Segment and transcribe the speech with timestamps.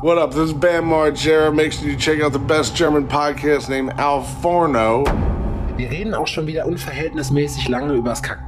[0.00, 0.30] What up?
[0.30, 1.52] This is Bam Margera.
[1.52, 5.02] Make sure you check out the best German podcast named Al Forno.
[5.76, 8.38] Wir reden auch schon wieder unverhältnismäßig lange übers Kack.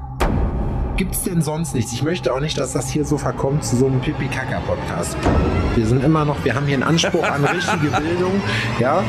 [0.97, 1.93] Gibt's denn sonst nichts?
[1.93, 5.17] Ich möchte auch nicht, dass das hier so verkommt zu so einem Pipi-Kaka-Podcast.
[5.75, 8.41] Wir sind immer noch, wir haben hier einen Anspruch an richtige Bildung,
[8.79, 9.03] ja.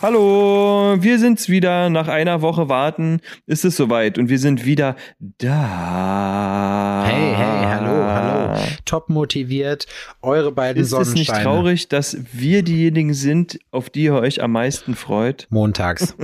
[0.00, 1.90] Hallo, wir sind's wieder.
[1.90, 7.02] Nach einer Woche warten ist es soweit und wir sind wieder da.
[7.04, 8.60] Hey, hey, hallo, hallo.
[8.84, 9.86] Top motiviert.
[10.22, 11.42] Eure beiden Ist es nicht Sonnensteine.
[11.42, 15.48] traurig, dass wir diejenigen sind, auf die ihr euch am meisten freut?
[15.50, 16.14] Montags.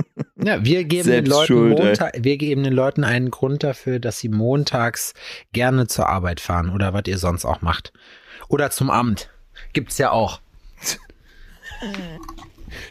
[0.41, 1.85] Ja, wir geben, den Leuten schuld, ey.
[1.87, 5.13] Montag, wir geben den Leuten einen Grund dafür, dass sie montags
[5.51, 7.91] gerne zur Arbeit fahren oder was ihr sonst auch macht.
[8.47, 9.29] Oder zum Amt.
[9.73, 10.39] Gibt's ja auch.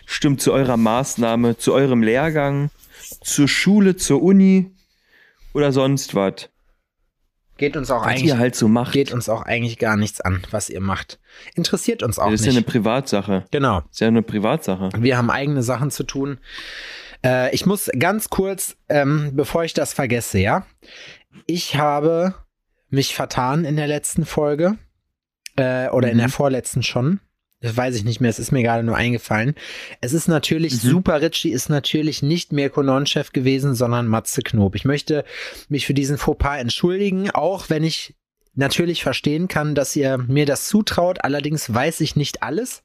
[0.07, 2.71] Stimmt zu eurer Maßnahme, zu eurem Lehrgang,
[3.23, 4.71] zur Schule, zur Uni
[5.53, 6.49] oder sonst was.
[7.57, 8.93] Geht uns auch Was eigentlich ihr halt so macht.
[8.93, 11.21] geht uns auch eigentlich gar nichts an, was ihr macht.
[11.55, 12.55] Interessiert uns auch das ist nicht.
[12.55, 13.45] ja eine Privatsache.
[13.53, 13.81] genau.
[13.83, 14.89] Das ist ja eine Privatsache.
[14.99, 16.39] Wir haben eigene Sachen zu tun.
[17.25, 20.67] Äh, ich muss ganz kurz, ähm, bevor ich das vergesse, ja.
[21.47, 22.35] Ich habe
[22.91, 24.77] mich vertan in der letzten Folge.
[25.57, 26.21] Äh, oder in Mhm.
[26.23, 27.21] der vorletzten schon.
[27.65, 29.55] Das weiß ich nicht mehr, es ist mir gerade nur eingefallen.
[30.03, 30.89] Es ist natürlich, Mhm.
[30.89, 34.75] Super Ritchie ist natürlich nicht Mirko Nonchef gewesen, sondern Matze Knob.
[34.75, 35.25] Ich möchte
[35.71, 38.17] mich für diesen Fauxpas entschuldigen, auch wenn ich
[38.55, 41.25] natürlich verstehen kann, dass ihr mir das zutraut.
[41.25, 42.83] Allerdings weiß ich nicht alles.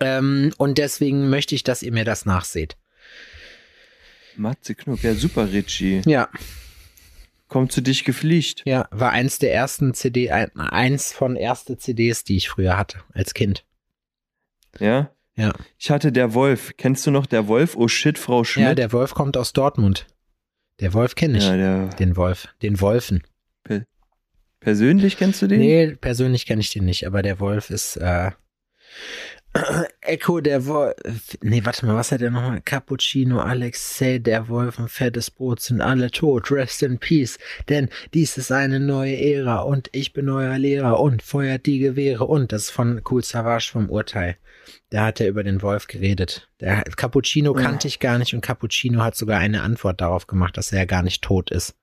[0.00, 2.76] Ähm, und deswegen möchte ich, dass ihr mir das nachseht.
[4.36, 6.02] Matze Knuck, ja super, Richie.
[6.04, 6.28] Ja,
[7.54, 8.62] Kommt zu dich gefliegt.
[8.64, 12.98] ja, war eins der ersten CD, ein, eins von erste CDs, die ich früher hatte
[13.12, 13.64] als Kind.
[14.80, 15.12] Ja?
[15.36, 15.52] Ja.
[15.78, 16.72] Ich hatte der Wolf.
[16.76, 17.76] Kennst du noch der Wolf?
[17.76, 18.66] Oh shit, Frau Schmidt.
[18.66, 20.08] Ja, der Wolf kommt aus Dortmund.
[20.80, 21.44] Der Wolf kenne ich.
[21.44, 23.22] Ja, der Den Wolf, den Wolfen.
[24.58, 25.60] persönlich kennst du den?
[25.60, 28.32] Nee, persönlich kenne ich den nicht, aber der Wolf ist äh,
[30.00, 30.94] Echo der Wolf.
[31.42, 32.60] Nee, warte mal, was hat er nochmal?
[32.60, 36.50] Cappuccino, Alexei, der Wolf und fettes Brot sind alle tot.
[36.50, 37.38] Rest in peace.
[37.68, 42.24] Denn dies ist eine neue Ära und ich bin euer Lehrer und feuert die Gewehre
[42.24, 44.36] und das ist von Cool Savage vom Urteil.
[44.90, 46.48] Da hat er über den Wolf geredet.
[46.60, 50.72] Der Cappuccino kannte ich gar nicht und Cappuccino hat sogar eine Antwort darauf gemacht, dass
[50.72, 51.76] er ja gar nicht tot ist.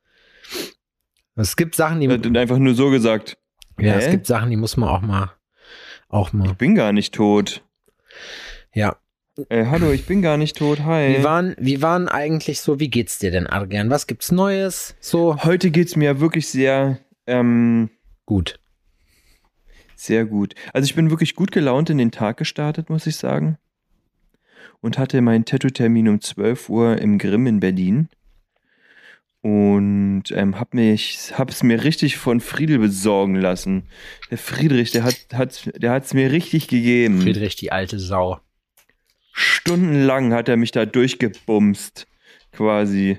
[1.36, 3.38] Es gibt Sachen, die Er hat einfach nur so gesagt.
[3.80, 4.12] ja, es Hä?
[4.12, 5.32] gibt Sachen, die muss man auch mal,
[6.14, 6.48] auch mal.
[6.48, 7.64] Ich bin gar nicht tot.
[8.74, 8.98] Ja.
[9.50, 10.82] Äh, hallo, ich bin gar nicht tot.
[10.82, 11.18] Hi.
[11.18, 13.90] Wie waren, wie waren eigentlich so, wie geht's dir denn, Adrian?
[13.90, 14.96] Was gibt's Neues?
[15.00, 17.90] So Heute geht's mir wirklich sehr, ähm,
[18.26, 18.60] gut.
[19.96, 20.54] sehr gut.
[20.74, 23.58] Also ich bin wirklich gut gelaunt in den Tag gestartet, muss ich sagen.
[24.82, 28.10] Und hatte meinen Tattoo-Termin um 12 Uhr im Grimm in Berlin.
[29.41, 33.88] Und ähm, hab mich, hab's mir richtig von Friedel besorgen lassen.
[34.29, 37.22] Der Friedrich, der hat, hat, der hat's mir richtig gegeben.
[37.22, 38.40] Friedrich, die alte Sau.
[39.34, 42.06] Stundenlang hat er mich da durchgebumst,
[42.52, 43.18] quasi.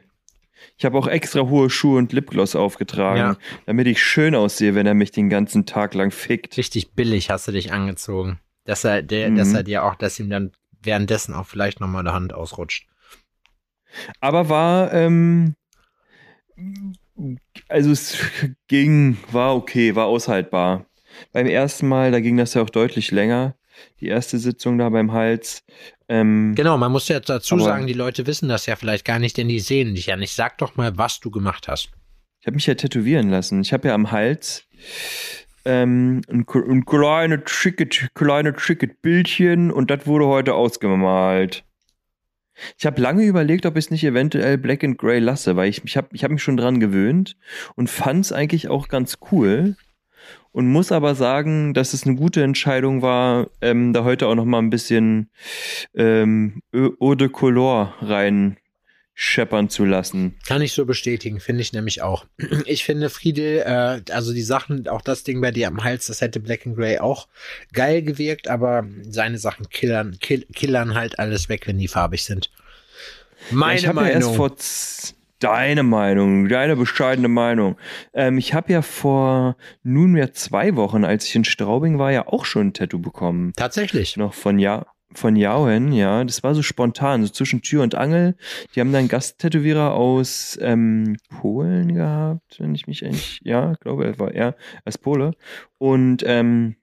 [0.78, 3.36] Ich habe auch extra hohe Schuhe und Lipgloss aufgetragen, Ja.
[3.66, 6.56] damit ich schön aussehe, wenn er mich den ganzen Tag lang fickt.
[6.56, 8.38] Richtig billig hast du dich angezogen.
[8.64, 9.36] Dass er, der, Mhm.
[9.36, 10.52] dass er dir auch, dass ihm dann
[10.82, 12.86] währenddessen auch vielleicht nochmal eine Hand ausrutscht.
[14.20, 15.54] Aber war, ähm,
[17.68, 18.16] also es
[18.68, 20.86] ging, war okay, war aushaltbar.
[21.32, 23.54] Beim ersten Mal, da ging das ja auch deutlich länger.
[24.00, 25.64] Die erste Sitzung da beim Hals.
[26.08, 29.36] Ähm, Genau, man muss ja dazu sagen, die Leute wissen das ja vielleicht gar nicht,
[29.36, 30.32] denn die sehen dich ja nicht.
[30.32, 31.90] Sag doch mal, was du gemacht hast.
[32.40, 33.60] Ich habe mich ja tätowieren lassen.
[33.62, 34.66] Ich habe ja am Hals
[35.64, 41.64] ähm, ein, ein kleines Ticket, kleine Ticket-Bildchen und das wurde heute ausgemalt.
[42.78, 45.84] Ich habe lange überlegt, ob ich es nicht eventuell Black and Grey lasse, weil ich,
[45.84, 47.36] ich habe ich hab mich schon dran gewöhnt
[47.74, 49.76] und fand es eigentlich auch ganz cool.
[50.52, 54.44] Und muss aber sagen, dass es eine gute Entscheidung war, ähm, da heute auch noch
[54.44, 55.30] mal ein bisschen
[55.94, 58.58] ähm, Eau de Color rein
[59.14, 60.38] scheppern zu lassen.
[60.46, 62.24] Kann ich so bestätigen, finde ich nämlich auch.
[62.66, 66.20] Ich finde Friedel, äh, also die Sachen, auch das Ding bei dir am Hals, das
[66.20, 67.28] hätte Black and Grey auch
[67.72, 72.50] geil gewirkt, aber seine Sachen killern, kill, killern halt alles weg, wenn die farbig sind.
[73.50, 77.76] Meine ja, ich habe ja erst vor z- deine Meinung, deine bescheidene Meinung.
[78.14, 82.44] Ähm, ich habe ja vor nunmehr zwei Wochen, als ich in Straubing war, ja auch
[82.44, 83.52] schon ein Tattoo bekommen.
[83.56, 84.16] Tatsächlich.
[84.16, 86.24] Noch von ja von Jauen, ja.
[86.24, 88.36] Das war so spontan, so zwischen Tür und Angel.
[88.74, 94.04] Die haben da einen Gasttätowierer aus ähm, Polen gehabt, wenn ich mich eigentlich, ja, glaube
[94.06, 95.32] er war er als Pole.
[95.78, 96.76] Und ähm,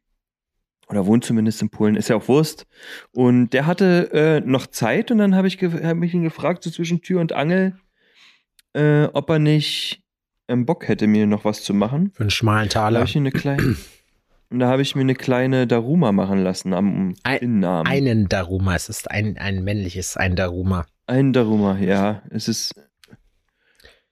[0.88, 2.66] oder wohnt zumindest in Polen, ist ja auch Wurst.
[3.12, 6.72] Und der hatte äh, noch Zeit und dann habe ich, hab ich ihn gefragt, so
[6.72, 7.76] zwischen Tür und Angel,
[8.74, 10.02] äh, ob er nicht
[10.48, 13.00] ähm, Bock hätte, mir noch was zu machen, Für einen schmalen da Taler.
[13.00, 13.76] habe ich eine kleine.
[14.52, 17.86] Und da habe ich mir eine kleine Daruma machen lassen am Ein- Innenarm.
[17.88, 18.76] Einen Daruma.
[18.76, 20.86] Es ist ein, ein männliches, ein Daruma.
[21.06, 22.24] Ein Daruma, ja.
[22.32, 22.74] Es ist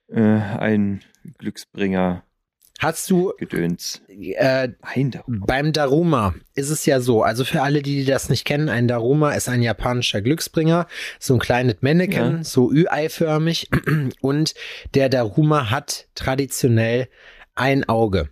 [0.08, 1.00] äh, ein
[1.38, 2.22] Glücksbringer
[2.80, 4.02] Hast du Gedöns.
[4.08, 5.44] äh, Ein Daruma.
[5.46, 9.32] beim Daruma ist es ja so, also für alle, die das nicht kennen, ein Daruma
[9.32, 10.86] ist ein japanischer Glücksbringer,
[11.18, 12.44] so ein kleines Mannequin, Ja.
[12.44, 13.68] so Ü-Ei-förmig
[14.20, 14.54] und
[14.94, 17.08] der Daruma hat traditionell
[17.56, 18.28] ein Auge.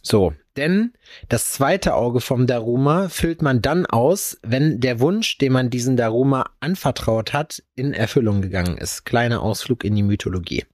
[0.00, 0.92] So, denn
[1.28, 5.96] das zweite Auge vom Daruma füllt man dann aus, wenn der Wunsch, den man diesen
[5.96, 9.04] Daruma anvertraut hat, in Erfüllung gegangen ist.
[9.04, 10.64] Kleiner Ausflug in die Mythologie.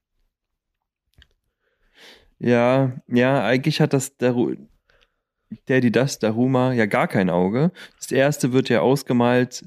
[2.38, 4.56] Ja, ja, eigentlich hat das Daru
[5.68, 7.70] der, die das, Daruma, ja gar kein Auge.
[7.98, 9.64] Das erste wird ja ausgemalt,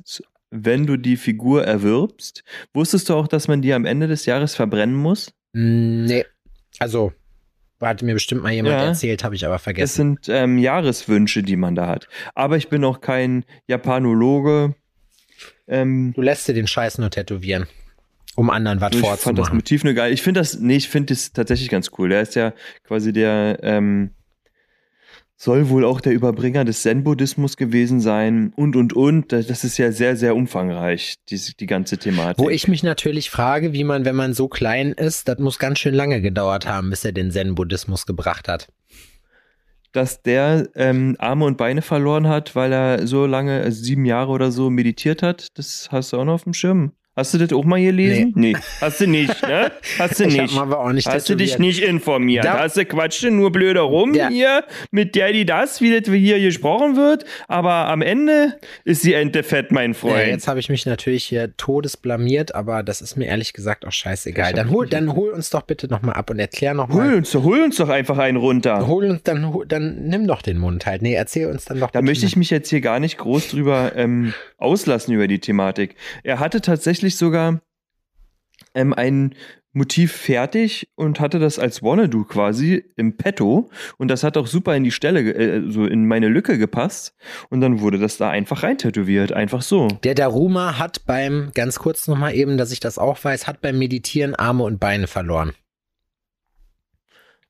[0.49, 2.43] wenn du die Figur erwirbst.
[2.73, 5.31] Wusstest du auch, dass man die am Ende des Jahres verbrennen muss?
[5.53, 6.25] Mm, Nee,
[6.79, 7.13] also,
[7.81, 8.85] hatte mir bestimmt mal jemand Ja.
[8.85, 10.17] erzählt, habe ich aber Das vergessen.
[10.23, 12.07] sind ähm, Jahreswünsche, die man da hat.
[12.35, 14.75] Aber ich bin auch kein Japanologe.
[15.67, 17.67] Ähm, Du lässt dir den Scheiß nur tätowieren,
[18.35, 19.55] um anderen was ich fand das vorzumachen.
[19.57, 20.11] Motiv nur geil.
[20.13, 22.09] Ich finde das, nee, ich finde das tatsächlich ganz cool.
[22.09, 22.53] Der ist ja
[22.85, 24.11] quasi der, ähm,
[25.39, 29.31] soll wohl auch der Überbringer des Zen-Buddhismus gewesen sein und, und, und.
[29.31, 32.43] Das ist ja sehr, sehr umfangreich, die, die ganze Thematik.
[32.43, 35.77] Wo ich mich natürlich frage, wie man, wenn man so klein ist, das muss ganz
[35.77, 38.67] schön lange gedauert haben, bis er den Zen-Buddhismus gebracht hat.
[39.91, 44.31] dass der ähm, Arme und Beine verloren hat, weil er so lange, also sieben Jahre
[44.31, 45.57] oder so meditiert hat.
[45.57, 46.93] Das hast du auch noch auf dem Schirm.
[47.17, 48.31] Hast du das auch mal gelesen?
[48.35, 48.55] Nee.
[48.79, 49.71] Hast du nicht, ne?
[49.97, 50.53] Hast du Ich nicht.
[50.93, 52.45] nicht Hast du dich nicht informiert?
[52.45, 54.29] Da- Hast du quatscht nur blöde rum Ja.
[54.29, 57.25] hier mit der, die das, wie das hier gesprochen wird.
[57.47, 58.53] Aber am Ende
[58.85, 60.27] ist die Ente fett, mein Ja, Freund.
[60.27, 64.53] jetzt habe ich mich natürlich hier todesblamiert, aber das ist mir ehrlich gesagt auch scheißegal.
[64.53, 67.15] Dann hol, dann hol uns doch bitte nochmal ab und erklär hol, nochmal.
[67.15, 68.85] uns, doch- hol uns doch einfach einen runter.
[68.87, 71.01] Hol uns dann, hol- dann nimm doch den Mund halt.
[71.01, 73.93] Nee, erzähl uns dann doch Da möchte ich mich jetzt hier gar nicht groß drüber
[73.95, 75.95] ähm, auslassen über die Thematik.
[76.23, 77.61] Er hatte tatsächlich sogar
[78.73, 79.35] ähm, ein
[79.77, 84.75] Motiv fertig und hatte das als Wanna-Do quasi im Petto und das hat auch super
[84.75, 87.15] in die Stelle, äh, so in meine Lücke gepasst
[87.49, 89.87] und dann wurde das da einfach rein tätowiert, einfach so.
[90.03, 93.77] Der Daruma hat beim, ganz kurz nochmal eben, dass ich das auch weiß, hat beim
[93.77, 95.53] Meditieren Arme und Beine verloren.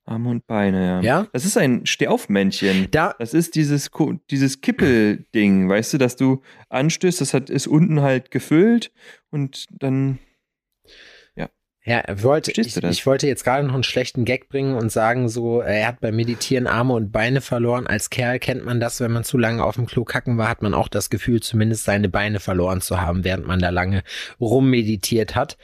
[0.08, 1.02] Arme und Beine, ja.
[1.02, 1.28] Ja?
[1.34, 2.88] Das ist ein Stehaufmännchen.
[2.92, 3.92] Da, Das ist dieses,
[4.30, 8.92] dieses Kippelding, weißt du, dass du anstößt, das hat, ist unten halt gefüllt
[9.30, 10.20] und dann
[11.88, 15.62] Ja, wollte, ich, ich wollte jetzt gerade noch einen schlechten Gag bringen und sagen so,
[15.62, 17.88] er hat beim Meditieren Arme und Beine verloren.
[17.88, 20.62] Als Kerl kennt man das, wenn man zu lange auf dem Klo kacken war, hat
[20.62, 24.04] man auch das Gefühl, zumindest seine Beine verloren zu haben, während man da lange
[24.42, 25.58] rummeditiert hat.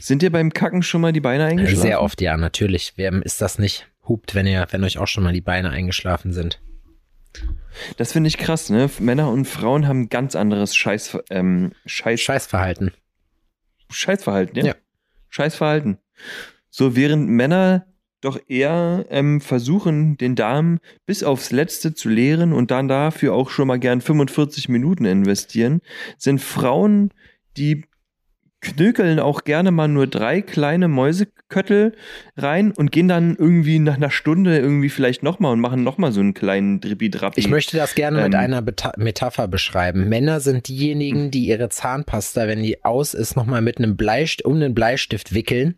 [0.00, 1.82] sind dir beim Kacken schon mal die Beine eingeschlafen?
[1.82, 2.94] Sehr oft, ja, natürlich.
[2.96, 3.86] Wer ist das nicht?
[4.08, 6.60] Hupt, wenn ihr, wenn euch auch schon mal die Beine eingeschlafen sind.
[7.96, 8.90] Das finde ich krass, ne?
[8.98, 12.90] Männer und Frauen haben ganz anderes Scheiß, ähm, Scheiß, Scheißverhalten.
[13.88, 14.66] Scheißverhalten, ja?
[14.66, 14.74] Ja.
[15.30, 15.98] Scheißverhalten.
[16.70, 17.86] So, während Männer
[18.20, 23.50] doch eher ähm, versuchen, den Darm bis aufs Letzte zu leeren und dann dafür auch
[23.50, 25.80] schon mal gern 45 Minuten investieren,
[26.16, 27.12] sind Frauen,
[27.56, 27.84] die
[28.60, 31.92] knökeln auch gerne mal nur drei kleine Mäuseköttel
[32.36, 36.20] rein und gehen dann irgendwie nach einer Stunde irgendwie vielleicht nochmal und machen nochmal so
[36.20, 37.38] einen kleinen Drippi-Drappi.
[37.38, 38.40] Ich möchte das gerne mit Ähm.
[38.40, 40.08] einer Beta Metapher beschreiben.
[40.08, 44.54] Männer sind diejenigen, die ihre Zahnpasta, wenn die aus ist, nochmal mit einem Bleistift, um
[44.56, 45.76] einen Bleistift wickeln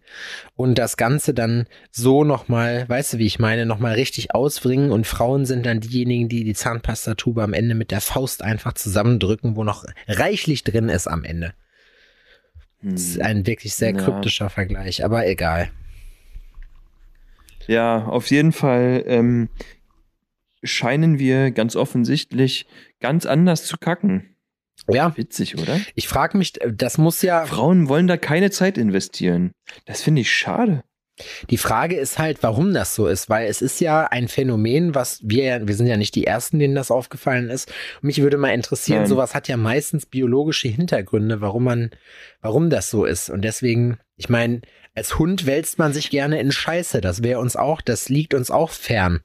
[0.56, 5.06] und das Ganze dann so nochmal, weißt du, wie ich meine, nochmal richtig ausbringen und
[5.06, 9.64] Frauen sind dann diejenigen, die die Zahnpastatube am Ende mit der Faust einfach zusammendrücken, wo
[9.64, 11.52] noch reichlich drin ist am Ende.
[12.82, 12.92] Hm.
[12.92, 13.96] Das ist ein wirklich sehr Ja.
[13.98, 15.70] kryptischer Vergleich, aber egal.
[17.66, 19.48] Ja, auf jeden Fall ähm,
[20.62, 22.66] scheinen wir ganz offensichtlich
[23.00, 24.34] ganz anders zu kacken.
[24.88, 25.78] Ja, Witzig, oder?
[25.94, 29.52] ich frage mich, das muss ja, Frauen wollen da keine Zeit investieren.
[29.84, 30.82] Das finde ich schade.
[31.48, 35.20] Die Frage ist halt, warum das so ist, weil es ist ja ein Phänomen, was
[35.22, 37.72] wir ja, wir sind ja nicht die Ersten, denen das aufgefallen ist.
[38.00, 39.08] Mich würde mal interessieren, Nein.
[39.08, 41.90] sowas hat ja meistens biologische Hintergründe, warum man,
[42.40, 43.30] warum das so ist.
[43.30, 44.62] Und deswegen, ich meine,
[44.94, 47.00] als Hund wälzt man sich gerne in Scheiße.
[47.00, 49.20] Das wäre uns auch, das liegt uns auch fern.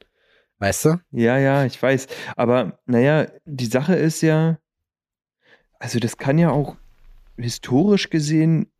[0.59, 0.99] Weißt du?
[1.11, 2.07] Ja, ja, ich weiß.
[2.35, 4.57] Aber naja, die Sache ist ja,
[5.79, 6.77] also das kann ja auch
[7.37, 8.71] historisch gesehen,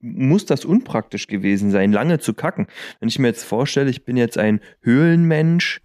[0.00, 2.66] muss das unpraktisch gewesen sein, lange zu kacken.
[3.00, 5.80] Wenn ich mir jetzt vorstelle, ich bin jetzt ein Höhlenmensch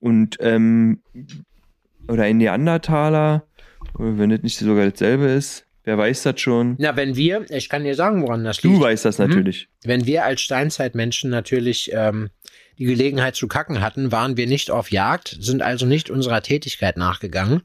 [0.00, 1.00] und ähm,
[2.08, 3.46] oder ein Neandertaler,
[3.96, 6.76] wenn das nicht sogar dasselbe ist, Wer weiß das schon?
[6.78, 8.82] Na, wenn wir, ich kann dir sagen, woran das Du liegt.
[8.82, 9.68] weißt das natürlich.
[9.82, 12.30] Wenn wir als Steinzeitmenschen natürlich ähm,
[12.78, 16.96] die Gelegenheit zu kacken hatten, waren wir nicht auf Jagd, sind also nicht unserer Tätigkeit
[16.96, 17.62] nachgegangen,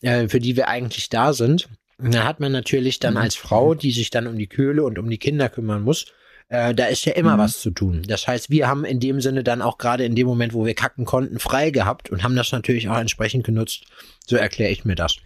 [0.00, 1.68] äh, für die wir eigentlich da sind.
[2.10, 3.20] Da hat man natürlich dann Mhm.
[3.20, 6.06] als Frau, die sich dann um die Köhle und um die Kinder kümmern muss,
[6.48, 7.40] äh, da ist ja immer Mhm.
[7.40, 8.02] was zu tun.
[8.06, 10.74] Das heißt, wir haben in dem Sinne dann auch gerade in dem Moment, wo wir
[10.74, 13.84] kacken konnten, frei gehabt und haben das natürlich auch entsprechend genutzt.
[14.26, 15.16] So erkläre ich mir das.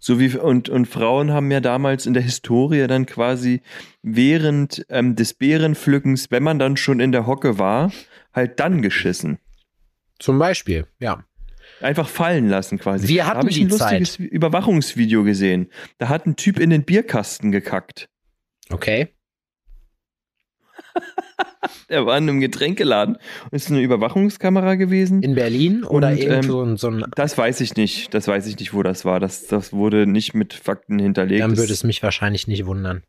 [0.00, 3.62] So wie und, und Frauen haben ja damals in der Historie dann quasi
[4.02, 7.92] während ähm, des Beerenpflückens, wenn man dann schon in der Hocke war,
[8.32, 9.38] halt dann geschissen.
[10.20, 11.24] Zum Beispiel, ja.
[11.80, 13.08] Einfach fallen lassen quasi.
[13.08, 15.70] Wir Da hatten hab ich ein lustiges Überwachungsvideo gesehen.
[15.98, 18.08] Da hat ein Typ in den Bierkasten gekackt.
[18.70, 19.08] Okay.
[21.88, 25.22] Er war in einem Getränkeladen und ist eine Überwachungskamera gewesen.
[25.22, 28.12] In Berlin oder Und, ähm, so ein, so ein Das weiß ich nicht.
[28.14, 29.20] Das weiß ich nicht, wo das war.
[29.20, 31.42] Das, das wurde nicht mit Fakten hinterlegt.
[31.42, 33.02] Dann würde es mich wahrscheinlich nicht wundern.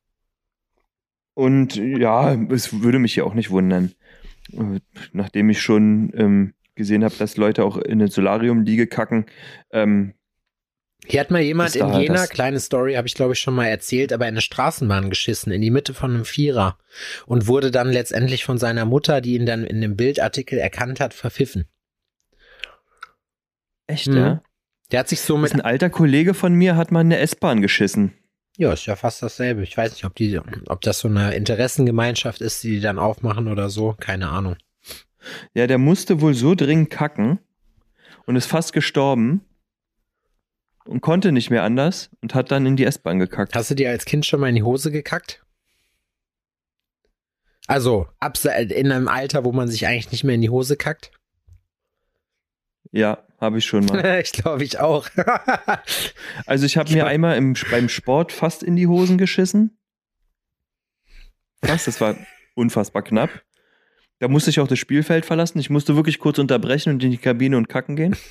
[1.34, 3.94] Und ja, es würde mich ja auch nicht wundern.
[4.52, 4.80] Äh,
[5.14, 9.28] Nachdem ich schon ähm, gesehen habe, dass Leute auch in ein Solarium liege kacken.
[9.72, 10.16] Ähm,
[11.06, 13.68] Hier hat mal jemand in da Jena, kleine Story, habe ich glaube ich schon mal
[13.68, 16.80] erzählt, aber in eine Straßenbahn geschissen, in die Mitte von einem Vierer
[17.28, 21.14] und wurde dann letztendlich von seiner Mutter, die ihn dann in dem Bildartikel erkannt hat,
[21.14, 21.66] verpfiffen.
[23.88, 24.18] echt, Mhm.
[24.18, 24.44] ja?
[24.92, 27.62] Der hat sich so mit, ein alter Kollege von mir hat mal in eine S-Bahn
[27.62, 28.14] geschissen.
[28.58, 29.62] ja, ist ja fast dasselbe.
[29.64, 33.48] Ich weiß nicht, ob die, ob das so eine Interessengemeinschaft ist, die die dann aufmachen
[33.48, 34.58] oder so, keine Ahnung.
[35.54, 37.40] Ja, der musste wohl so dringend kacken
[38.26, 39.42] und ist fast gestorben
[40.86, 43.56] und konnte nicht mehr anders und hat dann in die S-Bahn gekackt.
[43.56, 45.44] Hast du dir als Kind schon mal in die Hose gekackt?
[47.68, 48.08] Also,
[48.52, 51.12] in einem Alter, wo man sich eigentlich nicht mehr in die Hose kackt?
[52.92, 54.20] Ja, habe ich schon mal.
[54.24, 55.08] ich glaube, ich auch.
[56.46, 59.78] Also ich habe mir einmal im, beim Sport fast in die Hosen geschissen.
[61.64, 62.16] Fast, das war
[62.56, 63.30] unfassbar knapp.
[64.20, 65.60] Da musste ich auch das Spielfeld verlassen.
[65.60, 68.16] Ich musste wirklich kurz unterbrechen und in die Kabine und kacken gehen.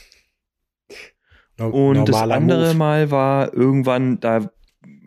[1.58, 2.74] Und das andere Move.
[2.74, 4.48] Mal war irgendwann, da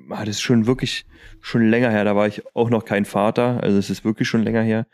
[0.08, 1.06] war das schon wirklich
[1.40, 2.04] schon länger her.
[2.04, 3.64] Da war ich auch noch kein Vater.
[3.64, 4.86] Also es ist wirklich schon länger her.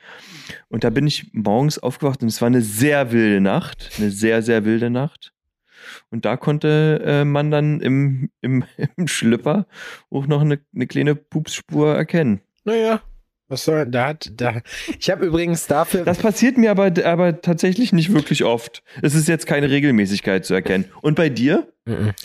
[0.70, 3.89] Und da bin ich morgens aufgewacht und es war eine sehr wilde Nacht.
[3.98, 5.34] Eine sehr, sehr wilde Nacht.
[6.12, 8.63] Und da konnte äh, man dann im, im,
[8.96, 9.65] im Schlüpper
[10.10, 12.41] auch noch eine, eine kleine Pupsspur erkennen.
[12.63, 13.01] Naja,
[13.50, 14.62] was soll, da hat, da,
[15.00, 18.84] ich habe übrigens dafür, Das passiert mir aber, aber tatsächlich nicht wirklich oft.
[19.01, 20.86] Es ist jetzt keine Regelmäßigkeit zu erkennen.
[21.01, 21.68] Und bei dir?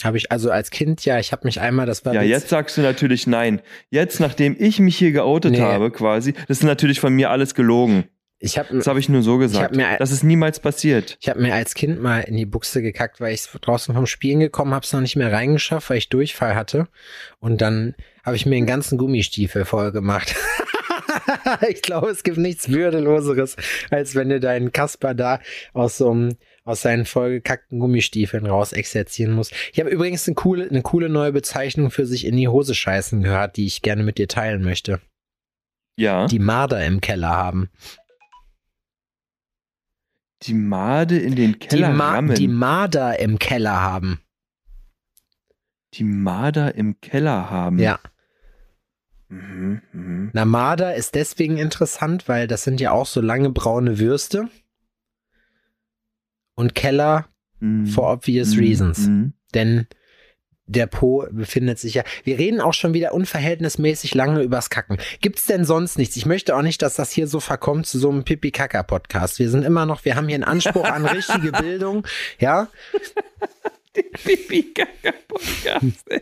[0.03, 2.49] habe ich also als Kind, ja, ich habe mich einmal, das war Ja, witz- jetzt
[2.49, 3.61] sagst du natürlich nein.
[3.89, 5.61] Jetzt, nachdem ich mich hier geoutet Nee.
[5.61, 8.03] habe, quasi, das ist natürlich von mir alles gelogen.
[8.39, 9.63] ich habe Das habe ich nur so gesagt.
[9.63, 11.17] hab mir- das ist niemals passiert.
[11.21, 14.41] Ich habe mir als Kind mal in die Buchse gekackt, weil ich draußen vom Spielen
[14.41, 16.89] gekommen habe, es noch nicht mehr reingeschafft, weil ich Durchfall hatte.
[17.39, 20.35] Und dann habe ich mir einen ganzen Gummistiefel voll gemacht.
[21.69, 23.55] ich glaube, es gibt nichts Würdeloseres,
[23.89, 25.39] als wenn du deinen Kasper da
[25.73, 29.53] aus so einem aus seinen vollgekackten Gummistiefeln raus exerzieren musst.
[29.73, 33.21] Ich habe übrigens eine coole, eine coole neue Bezeichnung für sich in die Hose scheißen
[33.21, 35.01] gehört, die ich gerne mit dir teilen möchte.
[35.97, 36.25] Ja.
[36.27, 37.69] Die, Die Marder im Keller haben.
[40.51, 42.35] Made in den Die, Keller Ma rammen.
[42.35, 44.19] die Marder im Keller haben.
[45.93, 47.77] die Marder im Keller haben.
[47.79, 47.99] Ja.
[49.33, 50.29] Mhm, mhm.
[50.33, 54.47] Na, Marder ist deswegen interessant, weil das sind ja auch so lange braune Würste.
[56.55, 57.27] Und Keller
[57.59, 57.87] Mhm.
[57.87, 58.97] for obvious Mhm, reasons.
[58.99, 59.33] mhm.
[59.53, 59.87] Denn
[60.65, 62.03] der Po befindet sich ja.
[62.23, 64.97] Wir reden auch schon wieder unverhältnismäßig lange übers Kacken.
[65.19, 66.15] Gibt's denn sonst nichts?
[66.15, 69.39] Ich möchte auch nicht, dass das hier so verkommt zu so einem Pipi-Kaka-Podcast.
[69.39, 72.05] Wir sind immer noch, wir haben hier einen Anspruch an richtige Bildung.
[72.39, 72.69] Ja,
[73.93, 76.05] Pipi Kaka Podcast.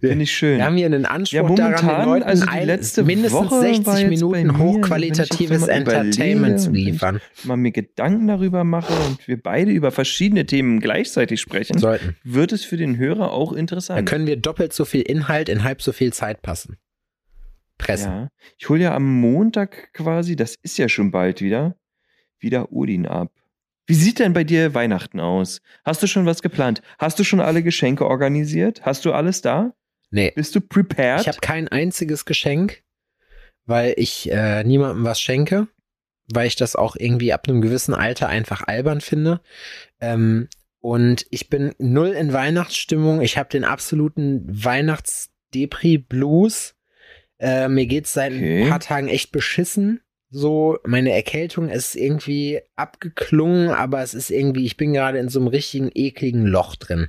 [0.00, 0.58] Finde ich schön.
[0.58, 3.40] wir haben hier einen Anspruch Ja, momentan, daran, den Leuten also die ein- letzte mindestens
[3.40, 7.20] Woche war 60 jetzt bei Minuten mir, hochqualitatives Entertainment zu liefern.
[7.44, 12.16] mal mir Gedanken darüber mache und wir beide über verschiedene Themen gleichzeitig sprechen, Sollten.
[12.24, 14.06] wird es für den Hörer auch Da interessant.
[14.08, 16.76] können wir doppelt so viel Inhalt in halb so viel Zeit passen.
[17.78, 18.10] Pressen.
[18.12, 18.28] Ja.
[18.58, 21.74] Ich hole ja am Montag quasi, das ist ja schon bald wieder,
[22.38, 23.32] wieder Odin ab.
[23.86, 25.60] Wie sieht denn bei dir Weihnachten aus?
[25.84, 26.80] Hast du schon was geplant?
[26.98, 28.82] Hast du schon alle Geschenke organisiert?
[28.82, 29.74] Hast du alles da?
[30.10, 31.20] Nee, Bist du prepared?
[31.22, 32.82] ich habe kein einziges Geschenk,
[33.66, 35.68] weil ich äh, niemandem was schenke,
[36.32, 39.40] weil ich das auch irgendwie ab einem gewissen Alter einfach albern finde.
[40.00, 40.48] Ähm,
[40.80, 43.20] und ich bin null in Weihnachtsstimmung.
[43.22, 44.44] Ich habe den absoluten
[45.54, 46.74] Weihnachts-Depri-Blues.
[47.38, 48.62] Äh, mir geht's seit Okay.
[48.64, 50.00] ein paar Tagen echt beschissen.
[50.36, 55.38] So, meine Erkältung ist irgendwie abgeklungen, aber es ist irgendwie, ich bin gerade in so
[55.38, 57.06] einem richtigen ekligen Loch drin.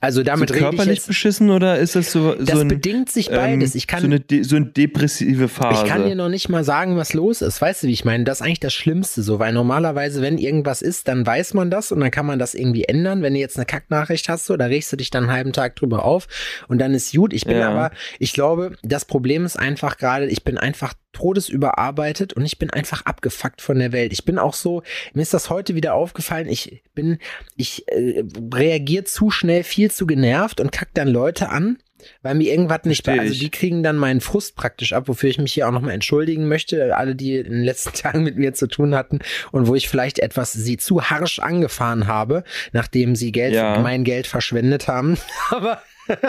[0.00, 2.68] Also damit so rede ich körperlich jetzt, beschissen oder ist das so, das so, ein,
[2.68, 3.74] bedingt sich beides.
[3.74, 5.82] Ich kann, so, eine, de- so eine depressive Phase?
[5.82, 7.60] Ich kann dir noch nicht mal sagen, was los ist.
[7.60, 8.22] Weißt du, wie ich meine?
[8.24, 11.90] Das ist eigentlich das Schlimmste so, weil normalerweise, wenn irgendwas ist, dann weiß man das
[11.90, 13.22] und dann kann man das irgendwie ändern.
[13.22, 15.74] Wenn du jetzt eine Kacknachricht hast, so, da regst du dich dann einen halben Tag
[15.74, 16.28] drüber auf
[16.68, 17.32] und dann ist gut.
[17.32, 17.70] Ich bin Ja.
[17.70, 22.70] aber, ich glaube, das Problem ist einfach gerade, ich bin einfach todesüberarbeitet und ich bin
[22.70, 24.12] einfach abgefuckt von der Welt.
[24.12, 24.82] Ich bin auch so,
[25.14, 27.18] mir ist das heute wieder aufgefallen, ich bin,
[27.56, 28.22] ich äh,
[28.54, 31.78] reagiere zu schnell, viel zu genervt und kack dann Leute an,
[32.22, 35.38] weil mir irgendwas nicht, Versteh also die kriegen dann meinen Frust praktisch ab, wofür ich
[35.38, 38.68] mich hier auch nochmal entschuldigen möchte, alle, die in den letzten Tagen mit mir zu
[38.68, 39.18] tun hatten
[39.50, 43.80] und wo ich vielleicht etwas sie zu harsch angefahren habe, nachdem sie Geld, Ja.
[43.80, 45.18] mein Geld verschwendet haben.
[45.50, 45.82] Aber,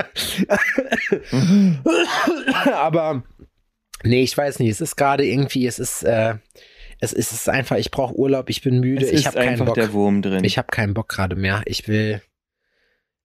[2.74, 3.24] aber,
[4.03, 6.36] nee, ich weiß nicht, es ist gerade irgendwie, es ist, äh,
[7.00, 9.65] es ist, es ist einfach, ich brauche Urlaub, ich bin müde, es ich habe keinen
[9.65, 9.75] Bock.
[9.75, 10.44] der Wurm drin.
[10.44, 11.62] Ich habe keinen Bock gerade mehr.
[11.65, 12.22] Ich will,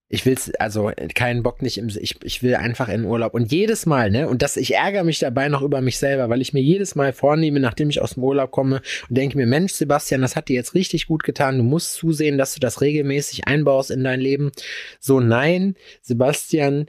[0.08, 3.34] ich will's, also keinen Bock nicht im, ich, ich will einfach in Urlaub.
[3.34, 6.40] Und jedes Mal, ne, und das, ich ärgere mich dabei noch über mich selber, weil
[6.40, 9.72] ich mir jedes Mal vornehme, nachdem ich aus dem Urlaub komme und denke mir, Mensch,
[9.72, 11.58] Sebastian, das hat dir jetzt richtig gut getan.
[11.58, 14.52] Du musst zusehen, dass du das regelmäßig einbaust in dein Leben.
[15.00, 16.86] So, nein, Sebastian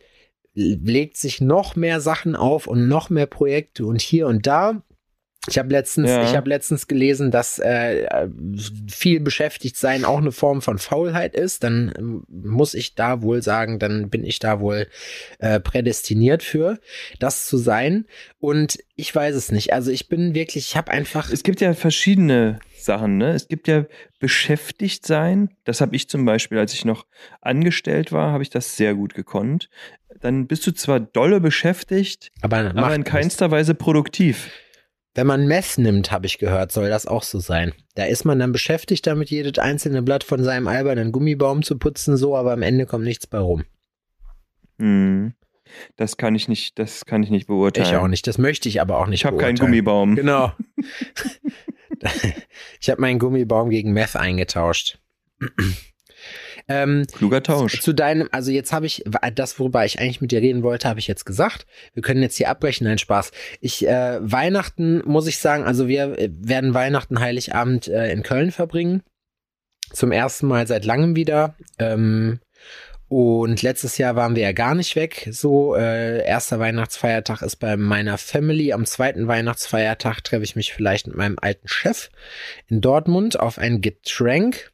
[0.55, 4.81] legt sich noch mehr Sachen auf und noch mehr Projekte und hier und da.
[5.47, 6.23] Ich habe letztens, Ja.
[6.23, 8.27] ich habe letztens gelesen, dass äh,
[8.89, 11.63] viel beschäftigt sein auch eine Form von Faulheit ist.
[11.63, 14.87] Dann ähm, muss ich da wohl sagen, dann bin ich da wohl
[15.39, 16.79] äh, prädestiniert für,
[17.19, 18.05] das zu sein.
[18.39, 19.73] Und ich weiß es nicht.
[19.73, 21.29] Also ich bin wirklich, ich habe einfach.
[21.29, 23.31] es gibt ja verschiedene Sachen, ne?
[23.33, 23.85] Es gibt ja
[24.19, 25.49] beschäftigt sein.
[25.63, 27.05] Das habe ich zum Beispiel, als ich noch
[27.41, 29.69] angestellt war, habe ich das sehr gut gekonnt.
[30.21, 34.49] Dann bist du zwar dolle beschäftigt, Aber, aber in keinster Weise produktiv.
[35.15, 37.74] Wenn man Meth nimmt, habe ich gehört, soll das auch so sein.
[37.95, 42.17] Da ist man dann beschäftigt damit, jedes einzelne Blatt von seinem albernen Gummibaum zu putzen,
[42.17, 43.63] so, aber am Ende kommt nichts bei rum.
[44.77, 45.34] Hm.
[45.95, 47.88] Das kann ich nicht, das kann ich nicht beurteilen.
[47.88, 48.27] Ich auch nicht.
[48.27, 49.22] Das möchte ich aber auch nicht.
[49.22, 49.55] Ich habe keinen.
[49.55, 50.15] Gummibaum.
[50.15, 50.51] Genau.
[52.81, 55.00] ich habe meinen Gummibaum gegen Meth eingetauscht.
[56.67, 57.81] Ähm, Kluger Tausch.
[57.81, 59.04] zu deinem, also jetzt habe ich
[59.36, 61.65] das, worüber ich eigentlich mit dir reden wollte, habe ich jetzt gesagt.
[61.93, 63.32] Wir können jetzt hier abbrechen, nein Spaß.
[63.62, 68.51] Ich äh, Weihnachten muss ich sagen, also wir äh, werden Weihnachten Heiligabend äh, in Köln
[68.51, 69.04] verbringen.
[69.93, 71.56] Zum ersten Mal seit langem wieder.
[71.78, 72.39] Ähm,
[73.08, 75.30] und letztes Jahr waren wir ja gar nicht weg.
[75.32, 78.73] So, äh, erster Weihnachtsfeiertag ist bei meiner Family.
[78.73, 82.10] Am zweiten Weihnachtsfeiertag treffe ich mich vielleicht mit meinem alten Chef
[82.67, 84.71] in Dortmund auf ein Getränk.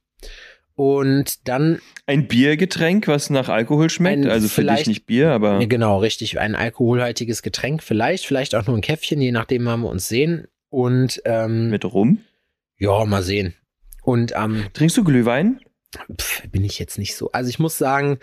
[0.82, 4.26] Und dann Ein Biergetränk, was nach Alkohol schmeckt.
[4.26, 6.39] Also für dich vielleicht- nicht Bier, aber genau, richtig.
[6.39, 10.48] Ein alkoholhaltiges Getränk vielleicht, vielleicht auch nur ein Käffchen, je nachdem, wann wir uns sehen.
[10.70, 12.22] Und ähm, mit rum.
[12.80, 13.54] ja, mal sehen.
[14.02, 15.60] Und am Trinkst du Glühwein?
[16.20, 17.32] pf, bin ich jetzt nicht so.
[17.32, 18.17] Also ich muss sagen,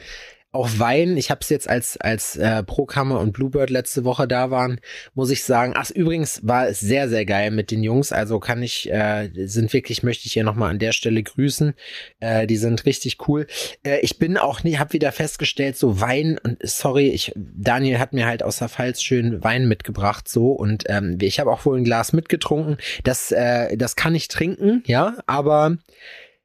[0.50, 4.50] auch Wein, ich habe es jetzt als, als äh, Prokammer und Bluebird letzte Woche da
[4.50, 4.80] waren,
[5.14, 8.62] muss ich sagen, ach, übrigens war es sehr, sehr geil mit den Jungs, also kann
[8.62, 11.74] ich, äh, sind wirklich, möchte ich hier nochmal an der Stelle grüßen,
[12.20, 13.46] äh, die sind richtig cool.
[13.82, 18.14] Äh, ich bin auch nie, habe wieder festgestellt, so Wein, und sorry, ich, Daniel hat
[18.14, 21.76] mir halt aus der Pfalz schön Wein mitgebracht, so, und ähm, ich habe auch wohl
[21.76, 25.76] ein Glas mitgetrunken, das, äh, das kann ich trinken, ja, aber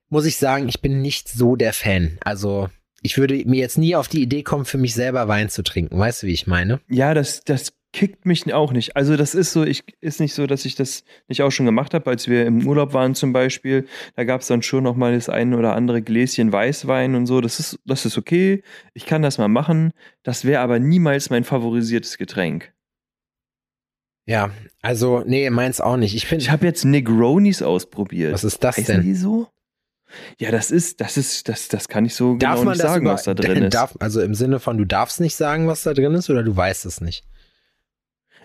[0.10, 2.20] muss ich sagen, ich bin nicht so der Fan.
[2.24, 2.70] Also
[3.04, 6.00] ich würde mir jetzt nie auf die Idee kommen, für mich selber Wein zu trinken.
[6.00, 6.80] Weißt du, wie ich meine?
[6.90, 8.96] Ja, das, das kickt mich auch nicht.
[8.96, 11.94] Also das ist so, ich ist nicht so, dass ich das nicht auch schon gemacht
[11.94, 13.86] habe, als wir im Urlaub waren zum Beispiel.
[14.16, 17.40] Da gab es dann schon noch mal das ein oder andere Gläschen Weißwein und so.
[17.40, 18.64] Das ist, das ist okay.
[18.94, 19.92] Ich kann das mal machen.
[20.24, 22.74] Das wäre aber niemals mein favorisiertes Getränk.
[24.26, 26.16] Ja, also nee, meins auch nicht.
[26.16, 28.34] Ich Ich habe jetzt Negronis ausprobiert.
[28.34, 29.04] was ist das Heißen denn?
[29.04, 29.50] die so?
[30.40, 33.06] Ja, das ist, das ist, das, das kann ich so Darf genau man nicht sagen,
[33.06, 33.74] über, was da drin ist.
[33.74, 36.56] Darf, also im Sinne von, du darfst nicht sagen, was da drin ist, oder du
[36.56, 37.26] weißt es nicht?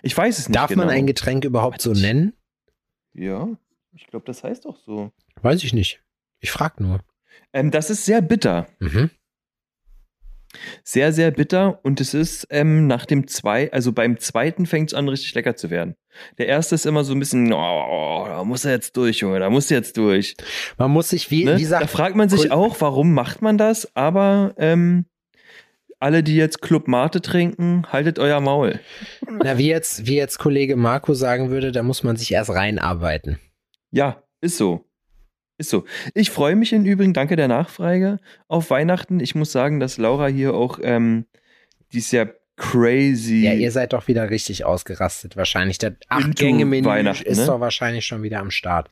[0.01, 0.85] ich weiß es nicht Darf genau.
[0.85, 2.33] man ein Getränk überhaupt so nennen?
[3.13, 3.47] Ja,
[3.93, 5.11] ich glaube, das heißt auch so.
[5.41, 6.01] Weiß ich nicht.
[6.39, 6.99] Ich frag nur.
[7.53, 8.67] Ähm, das ist sehr bitter.
[8.79, 9.09] Mhm.
[10.83, 14.93] Sehr, sehr bitter und es ist ähm, nach dem zwei, also beim zweiten fängt es
[14.95, 15.95] an, richtig lecker zu werden.
[16.37, 19.49] Der erste ist immer so ein bisschen, oh, da muss er jetzt durch, Junge, da
[19.49, 20.35] muss er jetzt durch.
[20.77, 21.57] Man muss sich, wie, Ne?
[21.57, 23.95] wie Da sagt, fragt man sich auch, warum macht man das?
[23.95, 25.05] Aber ähm,
[25.99, 28.79] alle, die jetzt Club Mate trinken, haltet euer Maul.
[29.29, 33.37] na, wie jetzt, wie jetzt Kollege Marco sagen würde, da muss man sich erst reinarbeiten.
[33.91, 34.88] Ja, ist so.
[35.59, 35.83] Ist so.
[36.13, 39.19] Ich freue mich im Übrigen, danke der Nachfrage, auf Weihnachten.
[39.19, 41.25] Ich muss sagen, dass Laura hier auch, ähm,
[41.91, 43.41] die ist ja crazy.
[43.41, 45.83] Ja, ihr seid doch wieder richtig ausgerastet wahrscheinlich.
[45.83, 47.45] Into Acht-Gänge-Menü ist ne?
[47.45, 48.89] doch wahrscheinlich schon wieder am Start.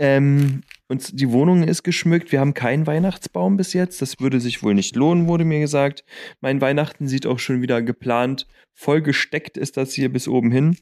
[0.00, 2.32] Ähm, und die Wohnung ist geschmückt.
[2.32, 4.02] Wir haben keinen Weihnachtsbaum bis jetzt.
[4.02, 6.04] Das würde sich wohl nicht lohnen, wurde mir gesagt.
[6.40, 8.48] Mein Weihnachten sieht auch schon wieder geplant.
[8.74, 10.76] Voll gesteckt ist das hier bis oben hin.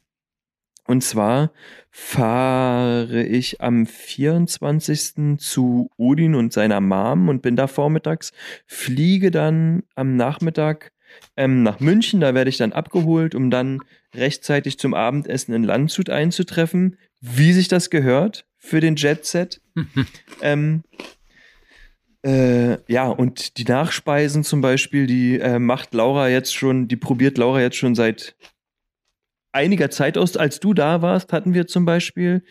[0.88, 1.52] Und zwar
[1.90, 5.38] fahre ich am 24.
[5.38, 8.32] zu Odin und seiner Mom und bin da vormittags,
[8.66, 10.92] fliege dann am Nachmittag
[11.36, 12.20] ähm, nach München.
[12.20, 13.80] Da werde ich dann abgeholt, um dann
[14.14, 19.60] rechtzeitig zum Abendessen in Landshut einzutreffen, wie sich das gehört für den Jet Set.
[20.40, 20.84] ähm,
[22.24, 27.36] äh, ja, und die Nachspeisen zum Beispiel, die äh, macht Laura jetzt schon, die probiert
[27.36, 28.36] Laura jetzt schon seit
[29.52, 30.36] einiger Zeit aus.
[30.36, 32.42] Als du da warst, hatten wir zum Beispiel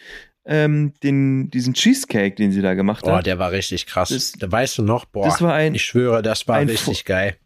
[0.45, 3.13] ähm, den, diesen Cheesecake, den sie da gemacht hat.
[3.13, 4.09] Boah, der war richtig krass.
[4.09, 7.37] Das, da weißt du noch, boah, das war ein, ich schwöre, das war richtig geil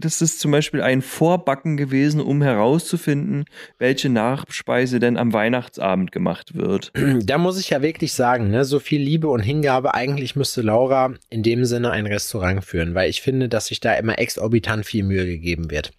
[0.00, 3.44] das ist zum Beispiel ein Vorbacken gewesen, um herauszufinden,
[3.78, 6.92] welche Nachspeise denn am Weihnachtsabend gemacht wird.
[7.30, 11.14] Da muss ich ja wirklich sagen, ne, so viel Liebe und Hingabe, eigentlich müsste Laura
[11.28, 15.04] in dem Sinne ein Restaurant führen, weil ich finde, dass sich da immer exorbitant viel
[15.04, 15.92] Mühe gegeben wird.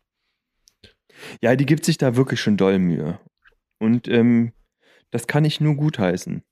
[1.41, 3.19] Ja, die gibt sich da wirklich schon doll Mühe.
[3.79, 4.53] Und ähm,
[5.11, 6.43] das kann ich nur gutheißen.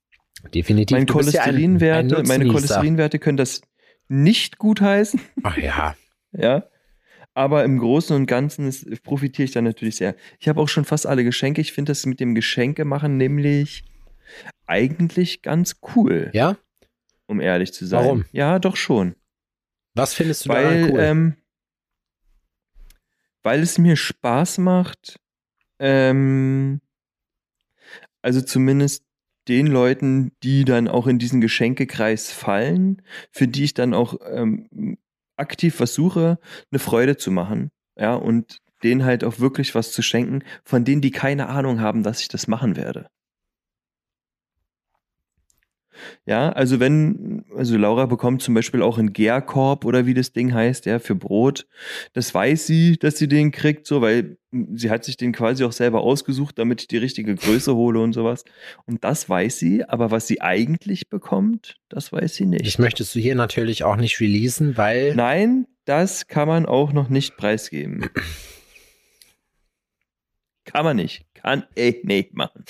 [0.54, 0.96] Definitiv.
[0.96, 3.62] Mein Cholesterinwerte, ja meine Cholesterinwerte können das
[4.08, 5.20] nicht gutheißen.
[5.42, 5.94] Ach ja.
[6.32, 6.64] ja.
[7.34, 10.16] Aber im Großen und Ganzen ist, profitiere ich da natürlich sehr.
[10.40, 11.60] Ich habe auch schon fast alle Geschenke.
[11.60, 13.84] Ich finde das mit dem Geschenke machen nämlich
[14.66, 16.30] eigentlich ganz cool.
[16.32, 16.56] Ja?
[17.26, 18.04] Um ehrlich zu sein.
[18.04, 18.24] Warum?
[18.32, 19.14] Ja, doch schon.
[19.94, 21.00] Was findest du weil, da cool?
[21.00, 21.36] Ähm,
[23.42, 25.18] weil es mir Spaß macht,
[25.78, 26.80] ähm,
[28.22, 29.04] also zumindest
[29.48, 34.98] den Leuten, die dann auch in diesen Geschenkekreis fallen, für die ich dann auch ähm,
[35.36, 36.38] aktiv versuche,
[36.70, 41.02] eine Freude zu machen, ja, und denen halt auch wirklich was zu schenken, von denen
[41.02, 43.08] die keine Ahnung haben, dass ich das machen werde.
[46.26, 50.54] Ja, also wenn, also Laura bekommt zum Beispiel auch einen Gärkorb oder wie das Ding
[50.54, 51.66] heißt, ja, für Brot.
[52.12, 54.38] Das weiß sie, dass sie den kriegt, so, weil
[54.74, 58.12] sie hat sich den quasi auch selber ausgesucht, damit ich die richtige Größe hole und
[58.12, 58.44] sowas.
[58.86, 62.66] Und das weiß sie, aber was sie eigentlich bekommt, das weiß sie nicht.
[62.66, 65.14] Ich möchtest du hier natürlich auch nicht releasen, weil.
[65.14, 68.10] Nein, das kann man auch noch nicht preisgeben.
[70.64, 71.24] Kann man nicht.
[71.42, 72.64] Kann ich nicht machen.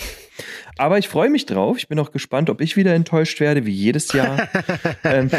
[0.79, 1.79] Aber ich freue mich drauf.
[1.79, 4.49] Ich bin auch gespannt, ob ich wieder enttäuscht werde, wie jedes Jahr.
[5.05, 5.31] ähm,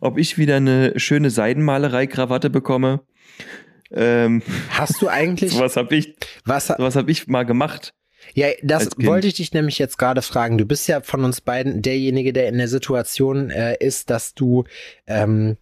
[0.00, 3.00] ob ich wieder eine schöne Seidenmalerei-Krawatte bekomme.
[3.90, 5.52] Ähm, Hast du eigentlich.
[5.54, 7.94] sowas habe ich, was, sowas hab ich mal gemacht.
[8.34, 10.58] Ja, das wollte ich dich nämlich jetzt gerade fragen.
[10.58, 14.64] Du bist ja von uns beiden derjenige, der in der Situation äh, ist, dass du
[15.06, 15.56] ähm,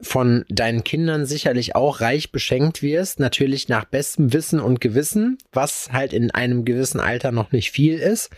[0.00, 5.90] von deinen Kindern sicherlich auch reich beschenkt wirst, natürlich nach bestem Wissen und Gewissen, was
[5.92, 8.30] halt in einem gewissen Alter noch nicht viel ist.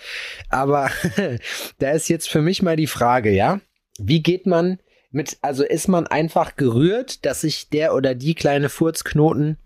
[0.49, 0.91] Aber
[1.79, 3.61] da ist jetzt für mich mal die Frage, ja,
[3.99, 4.79] wie geht man
[5.11, 9.57] mit, also ist man einfach gerührt, dass sich der oder die kleine Furzknoten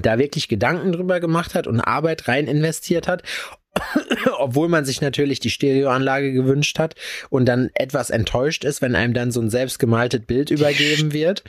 [0.00, 3.24] da wirklich Gedanken drüber gemacht hat und Arbeit rein investiert hat
[4.38, 6.94] obwohl man sich natürlich die Stereoanlage gewünscht hat
[7.28, 11.44] und dann etwas enttäuscht ist, wenn einem dann so ein selbstgemaltes Bild übergeben wird.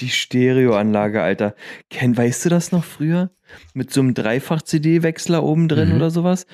[0.00, 1.54] Die Stereoanlage, Alter.
[1.90, 3.30] Ken, weißt du das noch früher?
[3.74, 5.96] Mit so einem Dreifach-CD-Wechsler oben drin mhm.
[5.96, 6.46] oder sowas?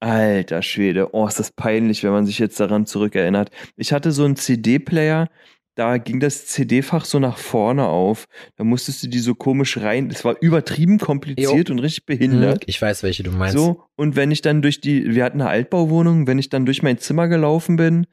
[0.00, 3.50] Alter Schwede, oh, ist das peinlich, wenn man sich jetzt daran zurückerinnert.
[3.76, 5.30] Ich hatte so einen CD-Player,
[5.74, 8.26] da ging das CD-Fach so nach vorne auf.
[8.56, 10.08] Da musstest du die so komisch rein.
[10.10, 11.74] Es war übertrieben kompliziert jo.
[11.74, 12.62] und richtig behindert.
[12.62, 13.56] Mhm, ich weiß, welche du meinst.
[13.56, 16.82] So, und wenn ich dann durch die, wir hatten eine Altbauwohnung, wenn ich dann durch
[16.82, 18.06] mein Zimmer gelaufen bin,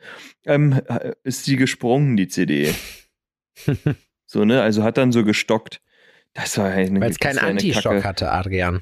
[0.46, 0.82] ähm,
[1.24, 2.74] ist sie gesprungen, die CD.
[4.26, 4.62] so, ne?
[4.62, 5.82] Also hat dann so gestockt.
[6.34, 8.82] Das war eine Weil es keinen Anti-Stock hatte, Adrian.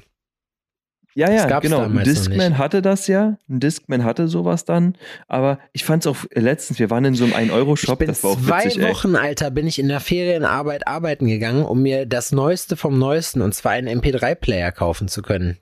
[1.14, 1.80] Ja, ja, genau.
[1.80, 3.36] Ein Discman hatte das ja.
[3.48, 4.96] Ein Discman hatte sowas dann.
[5.26, 8.40] Aber ich fand es auch letztens, wir waren in so einem 1-Euro-Shop, das war auch
[8.40, 9.20] zwei witzig, Wochen, ey.
[9.20, 13.54] Alter, bin ich in der Ferienarbeit arbeiten gegangen, um mir das Neueste vom Neuesten, und
[13.54, 15.58] zwar einen MP3-Player kaufen zu können.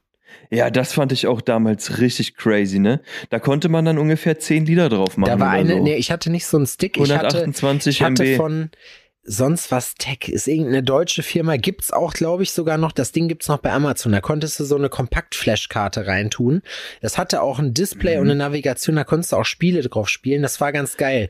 [0.50, 3.00] Ja, das fand ich auch damals richtig crazy, ne?
[3.30, 5.30] Da konnte man dann ungefähr 10 Lieder drauf machen.
[5.30, 5.82] Da war eine, so.
[5.82, 6.96] nee, ich hatte nicht so einen Stick.
[6.96, 8.70] 128 ich hatte, ich hatte von,
[9.28, 12.92] sonst was Tech ist irgendeine deutsche Firma, gibt's auch, glaube ich, sogar noch.
[12.92, 14.12] Das Ding gibt's noch bei Amazon.
[14.12, 16.62] Da konntest du so eine Kompakt-Flashkarte reintun.
[17.02, 18.22] Das hatte auch ein Display mhm.
[18.22, 20.42] und eine Navigation, da konntest du auch Spiele drauf spielen.
[20.42, 21.28] Das war ganz geil.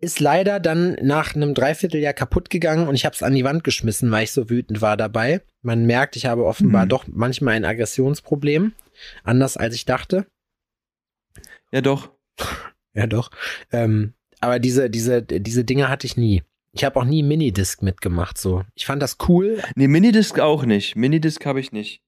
[0.00, 3.62] Ist leider dann nach einem Dreivierteljahr kaputt gegangen und ich habe es an die Wand
[3.62, 5.42] geschmissen, weil ich so wütend war dabei.
[5.62, 6.88] Man merkt, ich habe offenbar mhm.
[6.88, 8.72] doch manchmal ein Aggressionsproblem.
[9.22, 10.26] Anders als ich dachte.
[11.72, 12.10] Ja, doch.
[12.94, 13.30] Ja, doch.
[13.72, 16.42] Ähm, aber diese, diese, diese Dinge hatte ich nie.
[16.74, 18.64] Ich habe auch nie Minidisc mitgemacht, so.
[18.74, 19.62] Ich fand das cool.
[19.76, 20.96] Nee, Minidisc auch nicht.
[20.96, 22.02] Minidisc habe ich nicht.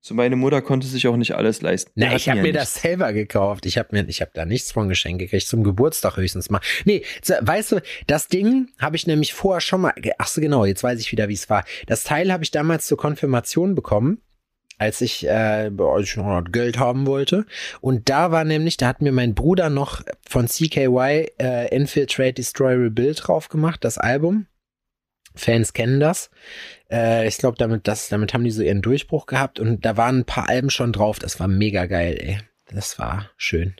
[0.00, 1.92] So meine Mutter konnte sich auch nicht alles leisten.
[1.94, 2.74] Na, ich habe ja mir nichts.
[2.74, 3.66] das selber gekauft.
[3.66, 5.46] Ich habe mir, ich habe da nichts von Geschenk gekriegt.
[5.46, 6.60] Zum Geburtstag höchstens mal.
[6.84, 7.04] Nee,
[7.40, 9.94] weißt du, das Ding habe ich nämlich vorher schon mal.
[10.18, 10.64] Ach so, genau.
[10.64, 11.64] Jetzt weiß ich wieder, wie es war.
[11.86, 14.20] Das Teil habe ich damals zur Konfirmation bekommen,
[14.78, 15.70] als ich äh,
[16.50, 17.46] Geld haben wollte.
[17.80, 22.74] Und da war nämlich, da hat mir mein Bruder noch von CKY äh, Infiltrate, Destroy,
[22.74, 24.46] Rebuild drauf gemacht, das Album.
[25.34, 26.30] Fans kennen das.
[26.90, 30.24] Äh, ich glaube, damit, damit haben die so ihren Durchbruch gehabt und da waren ein
[30.24, 31.18] paar Alben schon drauf.
[31.18, 32.38] Das war mega geil, ey.
[32.66, 33.74] Das war schön.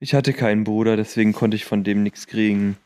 [0.00, 2.76] Ich hatte keinen Bruder, deswegen konnte ich von dem nichts kriegen.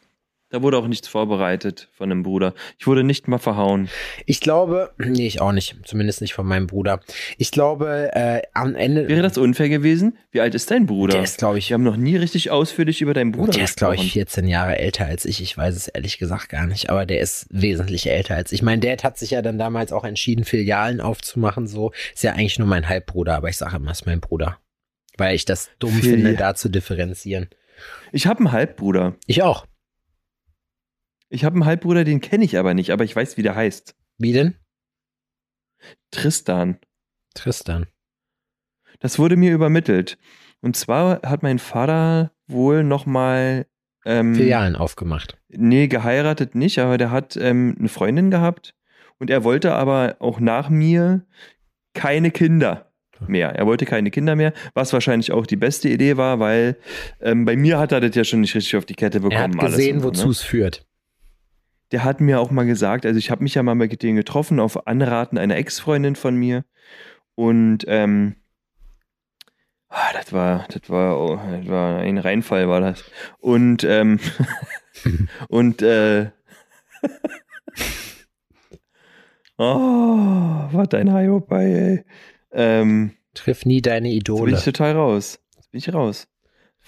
[0.51, 2.55] Da wurde auch nichts vorbereitet von einem Bruder.
[2.79, 3.91] Ich wurde nicht mal verhauen.
[4.25, 5.77] Ich glaube, nee, ich auch nicht.
[5.85, 7.01] Zumindest nicht von meinem Bruder.
[7.37, 9.09] Ich glaube, äh, am Ende.
[9.09, 10.17] Wäre das unfair gewesen?
[10.31, 11.13] Wie alt ist dein Bruder?
[11.13, 13.77] Der ist, glaube ich, Wir haben noch nie richtig ausführlich über deinen Bruder der ist,
[13.77, 14.13] glaube ich, gesprochen.
[14.27, 15.43] 14 Jahre älter als ich.
[15.43, 18.63] Ich weiß es ehrlich gesagt gar nicht, aber der ist wesentlich älter als ich.
[18.63, 21.67] Mein Dad hat sich ja dann damals auch entschieden, Filialen aufzumachen.
[21.67, 24.59] So ist ja eigentlich nur mein Halbbruder, aber ich sage immer, ist mein Bruder.
[25.19, 27.51] Weil ich das dumm Filia- finde, da zu differenzieren.
[28.13, 29.15] Ich habe einen Halbbruder.
[29.27, 29.67] Ich auch.
[31.31, 33.95] Ich habe einen Halbbruder, den kenne ich aber nicht, aber ich weiß, wie der heißt.
[34.19, 34.55] Wie denn?
[36.11, 36.79] Tristan.
[37.35, 37.87] Tristan.
[39.01, 40.19] Das wurde mir übermittelt.
[40.61, 43.67] Und zwar hat mein Vater wohl nochmal.
[44.05, 45.39] Ähm, Filialen aufgemacht.
[45.49, 48.75] Nee, geheiratet nicht, aber der hat ähm, eine Freundin gehabt
[49.19, 51.27] und er wollte aber auch nach mir
[51.95, 52.91] keine Kinder
[53.27, 53.51] mehr.
[53.51, 56.77] Er wollte keine Kinder mehr, was wahrscheinlich auch die beste Idee war, weil
[57.21, 59.59] ähm, bei mir hat er das ja schon nicht richtig auf die Kette bekommen.
[59.59, 60.31] Er hat gesehen, wozu ne?
[60.31, 60.87] es führt.
[61.93, 64.61] Der hat mir auch mal gesagt, also ich habe mich ja mal mit denen getroffen
[64.61, 66.65] auf Anraten einer Ex-Freundin von mir
[67.35, 68.37] und ähm,
[69.89, 73.05] ah, das war, das war, oh, das war ein Reinfall war das
[73.39, 74.21] und ähm,
[75.49, 76.31] und äh,
[79.59, 81.13] oh, was ein
[81.49, 82.05] bei, ey.
[82.51, 84.57] Ähm, Triff nie deine jetzt bin Idole.
[84.57, 85.39] ich total raus.
[85.57, 86.27] Jetzt bin ich raus.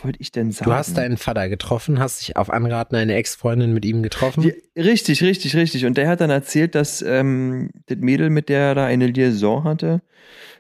[0.02, 0.70] Wollte ich denn sagen?
[0.70, 4.42] Du hast deinen Vater getroffen, hast dich auf Anraten einer Ex-Freundin mit ihm getroffen.
[4.42, 5.84] Die, richtig, richtig, richtig.
[5.86, 9.64] Und der hat dann erzählt, dass ähm, das Mädel, mit der er da eine Liaison
[9.64, 10.02] hatte,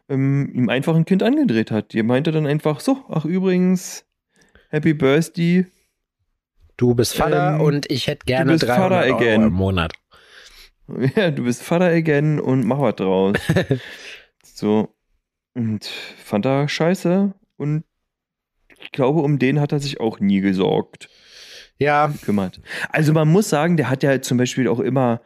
[0.08, 1.92] ähm, ihm einfach ein Kind angedreht hat.
[1.92, 4.04] Die meinte dann einfach so, ach übrigens,
[4.68, 5.66] Happy Birthday.
[6.76, 9.42] Du bist Vater Ähm, und ich hätte gerne bist 300 Vater Euro again.
[9.42, 9.92] im Monat.
[11.14, 13.36] Ja, du bist Vater again und mach was draus.
[14.42, 14.88] so.
[15.54, 17.32] Und fand er scheiße.
[17.56, 17.84] Und
[18.80, 21.08] ich glaube, um den hat er sich auch nie gesorgt.
[21.78, 22.60] Ja, gekümmert.
[22.90, 25.22] Also man muss sagen, der hat ja zum Beispiel auch immer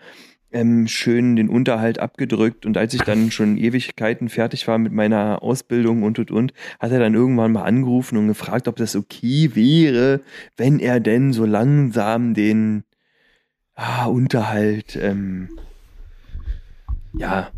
[0.52, 5.42] ähm, schön den Unterhalt abgedrückt und als ich dann schon Ewigkeiten fertig war mit meiner
[5.42, 9.50] Ausbildung und und und, hat er dann irgendwann mal angerufen und gefragt, ob das okay
[9.54, 10.20] wäre,
[10.56, 12.84] wenn er denn so langsam den
[13.74, 15.48] ah, Unterhalt ähm,
[17.14, 17.50] ja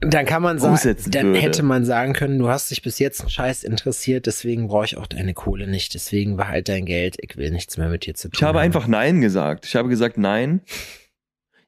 [0.00, 1.40] dann kann man sagen, dann würde.
[1.40, 4.96] hätte man sagen können, du hast dich bis jetzt einen Scheiß interessiert, deswegen brauche ich
[4.96, 8.28] auch deine Kohle nicht, deswegen behalt dein Geld, ich will nichts mehr mit dir zu
[8.28, 8.36] tun.
[8.36, 8.64] ich habe haben.
[8.66, 9.66] einfach nein gesagt.
[9.66, 10.60] Ich habe gesagt nein.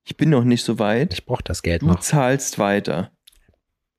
[0.04, 1.12] Ich bin noch nicht so weit.
[1.12, 2.00] ich brauche das Geld Du noch.
[2.00, 3.12] zahlst weiter.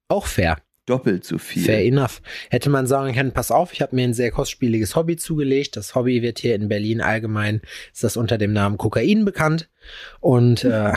[0.07, 0.57] Auch fair.
[0.91, 1.63] Doppelt so viel.
[1.63, 2.21] Fair enough.
[2.49, 5.77] Hätte man sagen können, pass auf, ich habe mir ein sehr kostspieliges Hobby zugelegt.
[5.77, 7.61] Das Hobby wird hier in Berlin allgemein,
[7.93, 9.69] ist das unter dem Namen Kokain bekannt.
[10.19, 10.91] Und äh,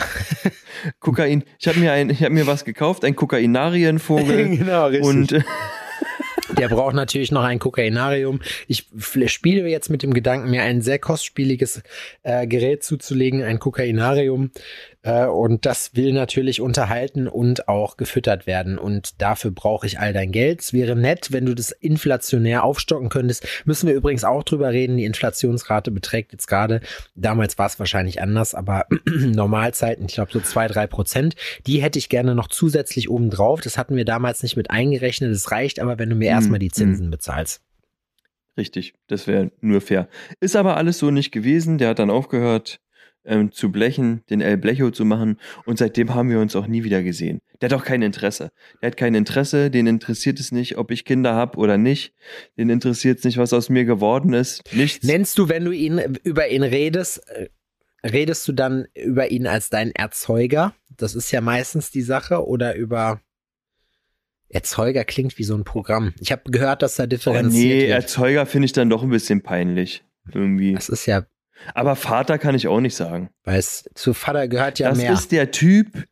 [0.98, 1.44] Kokain.
[1.60, 5.42] Ich habe mir ein, ich habe mir was gekauft, ein Kokainarienvogel genau, und äh,
[6.58, 8.40] Der braucht natürlich noch ein Kokainarium.
[8.68, 8.86] Ich
[9.26, 11.82] spiele jetzt mit dem Gedanken, mir ein sehr kostspieliges
[12.22, 14.50] äh, Gerät zuzulegen, ein Kokainarium.
[15.04, 18.78] Äh, und das will natürlich unterhalten und auch gefüttert werden.
[18.78, 20.62] Und dafür brauche ich all dein Geld.
[20.62, 23.46] Es wäre nett, wenn du das inflationär aufstocken könntest.
[23.66, 24.96] Müssen wir übrigens auch drüber reden.
[24.96, 26.80] Die Inflationsrate beträgt jetzt gerade,
[27.14, 31.36] damals war es wahrscheinlich anders, aber Normalzeiten, ich glaube so zwei, drei Prozent.
[31.66, 33.60] Die hätte ich gerne noch zusätzlich oben drauf.
[33.60, 35.30] Das hatten wir damals nicht mit eingerechnet.
[35.30, 37.60] Es reicht aber, wenn du mir erstmal die Mm, Zinsen bezahlst.
[38.56, 40.08] richtig, das wäre nur fair.
[40.40, 41.76] Ist aber alles so nicht gewesen.
[41.78, 42.80] Der hat dann aufgehört
[43.24, 46.84] ähm, zu blechen, den El Blecho zu machen und seitdem haben wir uns auch nie
[46.84, 47.40] wieder gesehen.
[47.60, 48.50] Der hat auch kein Interesse.
[48.82, 52.14] Der hat kein Interesse, den interessiert es nicht, ob ich Kinder habe oder nicht.
[52.56, 54.62] Den interessiert es nicht, was aus mir geworden ist.
[54.72, 55.06] Nichts.
[55.06, 57.48] Nennst du, wenn du ihn über ihn redest, äh,
[58.06, 60.74] redest du dann über ihn als deinen Erzeuger?
[60.96, 63.20] Das ist ja meistens die Sache oder über
[64.48, 66.14] Erzeuger klingt wie so ein Programm.
[66.20, 67.90] Ich habe gehört, dass da oh, differenziert nee, wird.
[67.90, 70.04] Erzeuger finde ich dann doch ein bisschen peinlich.
[70.32, 70.74] Irgendwie.
[70.74, 71.26] Das ist ja,
[71.74, 73.30] Aber Vater kann ich auch nicht sagen.
[73.44, 75.12] weil es zu Vater gehört ja das mehr.
[75.12, 76.06] ist der Typ,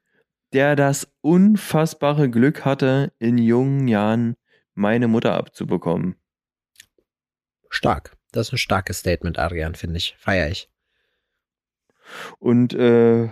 [0.53, 4.37] der das unfassbare Glück hatte, in jungen Jahren
[4.75, 6.17] meine Mutter abzubekommen.
[7.71, 8.17] Stark.
[8.33, 10.15] Das ist ein starkes Statement, Adrian, finde ich.
[10.19, 10.71] Feier ich.
[12.39, 13.31] Und äh,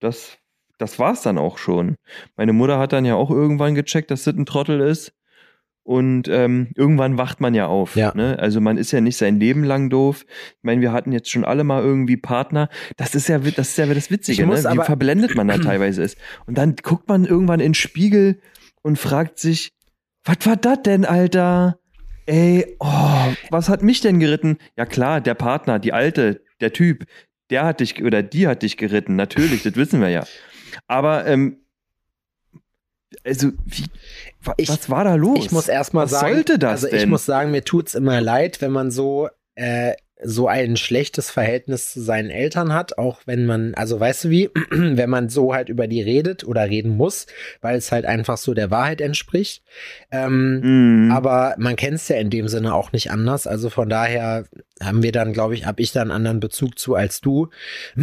[0.00, 0.38] das,
[0.78, 1.96] das war's dann auch schon.
[2.36, 5.12] Meine Mutter hat dann ja auch irgendwann gecheckt, dass das ein Trottel ist.
[5.86, 7.94] Und ähm, irgendwann wacht man ja auf.
[7.94, 8.12] Ja.
[8.12, 8.36] Ne?
[8.40, 10.24] Also man ist ja nicht sein Leben lang doof.
[10.26, 12.68] Ich meine, wir hatten jetzt schon alle mal irgendwie Partner.
[12.96, 14.56] Das ist ja, das ist ja das Witzige, ne?
[14.56, 16.18] wie verblendet man da teilweise ist.
[16.44, 18.40] Und dann guckt man irgendwann in den Spiegel
[18.82, 19.70] und fragt sich,
[20.24, 21.78] was war das denn, Alter?
[22.26, 24.58] Ey, oh, was hat mich denn geritten?
[24.76, 27.04] Ja klar, der Partner, die Alte, der Typ,
[27.50, 29.14] der hat dich oder die hat dich geritten.
[29.14, 30.26] Natürlich, das wissen wir ja.
[30.88, 31.58] Aber ähm,
[33.24, 33.84] also wie,
[34.56, 35.38] Ich- was war da los?
[35.44, 36.96] Ich muss erstmal sagen, sollte das also denn?
[36.98, 41.92] ich muss sagen, mir tut's immer leid, wenn man so äh, so ein schlechtes Verhältnis
[41.92, 45.68] zu seinen Eltern hat, auch wenn man, also weißt du wie, wenn man so halt
[45.68, 47.26] über die redet oder reden muss,
[47.60, 49.62] weil es halt einfach so der Wahrheit entspricht.
[50.10, 50.60] Ähm,
[51.06, 51.12] Mhm.
[51.12, 53.46] Aber man kennt es ja in dem Sinne auch nicht anders.
[53.46, 54.46] Also von daher
[54.82, 57.48] haben wir dann, glaube ich, habe ich da einen anderen Bezug zu als du.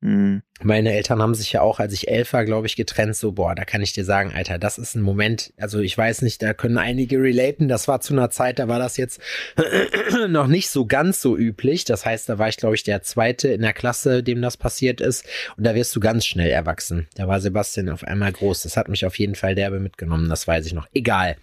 [0.00, 0.42] Mhm.
[0.62, 3.14] Meine Eltern haben sich ja auch, als ich elf war, glaube ich, getrennt.
[3.14, 5.52] So, boah, da kann ich dir sagen, Alter, das ist ein Moment.
[5.58, 7.68] Also ich weiß nicht, da können einige relaten.
[7.68, 9.20] Das war zu einer Zeit, da war das jetzt
[10.28, 11.84] noch nicht so ganz so üblich.
[11.84, 15.02] Das heißt, da war ich, glaube ich, der zweite in der Klasse, dem das passiert
[15.02, 15.26] ist.
[15.58, 17.06] Und da wirst du ganz schnell erwachsen.
[17.16, 18.62] Da war Sebastian auf einmal groß.
[18.62, 20.30] Das hat mich auf jeden Fall derbe mitgenommen.
[20.30, 20.86] Das weiß ich noch.
[20.94, 21.36] Egal.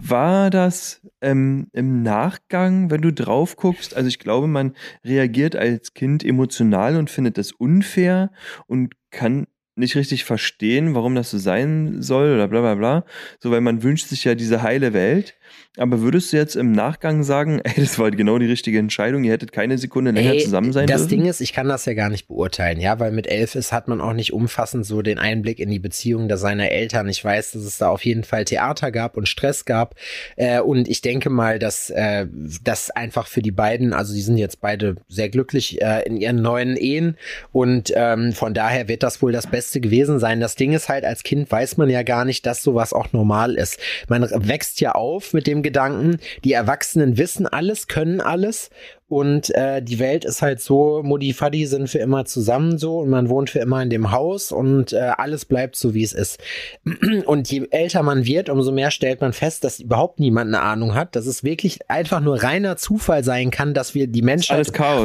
[0.00, 3.94] War das ähm, im Nachgang, wenn du drauf guckst?
[3.94, 4.74] Also ich glaube, man
[5.04, 8.30] reagiert als Kind emotional und findet das unfair
[8.66, 13.04] und kann nicht richtig verstehen, warum das so sein soll oder bla bla bla.
[13.40, 15.36] So, weil man wünscht sich ja diese heile Welt.
[15.76, 19.32] Aber würdest du jetzt im Nachgang sagen, ey, das war genau die richtige Entscheidung, ihr
[19.32, 21.18] hättet keine Sekunde länger Ey, zusammen sein das dürfen?
[21.18, 23.88] Ding ist, ich kann das ja gar nicht beurteilen, ja, weil mit elf ist, hat
[23.88, 27.08] man auch nicht umfassend so den Einblick in die Beziehung der seiner Eltern.
[27.08, 29.96] Ich weiß, dass es da auf jeden Fall Theater gab und Stress gab.
[30.36, 32.26] Äh, und ich denke mal, dass äh,
[32.62, 36.40] das einfach für die beiden, also die sind jetzt beide sehr glücklich äh, in ihren
[36.40, 37.16] neuen Ehen
[37.52, 40.40] und ähm, von daher wird das wohl das Beste gewesen sein.
[40.40, 43.54] Das Ding ist halt, als Kind weiß man ja gar nicht, dass sowas auch normal
[43.54, 43.78] ist.
[44.08, 48.70] Man wächst ja auf mit dem Gedanken, die Erwachsenen wissen alles, können alles
[49.08, 53.10] und äh, die Welt ist halt so, Mutti, Fadi sind für immer zusammen so und
[53.10, 56.40] man wohnt für immer in dem Haus und äh, alles bleibt so, wie es ist.
[57.26, 60.94] Und je älter man wird, umso mehr stellt man fest, dass überhaupt niemand eine Ahnung
[60.94, 64.58] hat, dass es wirklich einfach nur reiner Zufall sein kann, dass wir die Menschheit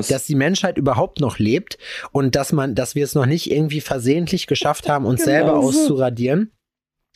[0.10, 1.78] dass die Menschheit überhaupt noch lebt
[2.12, 5.62] und dass man, dass wir es noch nicht irgendwie versehentlich geschafft haben, uns Genau selber
[5.62, 5.68] so.
[5.68, 6.52] auszuradieren.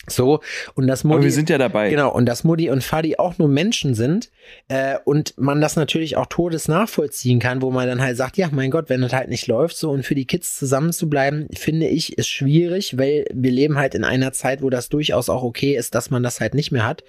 [0.08, 0.42] So,
[0.76, 1.90] und das Aber Mutti, wir sind ja dabei.
[1.90, 4.32] Genau, und dass Mutti und Fadi auch nur Menschen sind
[4.68, 8.50] äh, und man das natürlich auch todes nachvollziehen kann, wo man dann halt sagt, ja,
[8.52, 11.48] mein Gott, wenn das halt nicht läuft so und für die Kids zusammen zu bleiben,
[11.56, 15.44] finde ich, ist schwierig, weil wir leben halt in einer Zeit, wo das durchaus auch
[15.44, 17.04] okay ist, dass man das halt nicht mehr hat.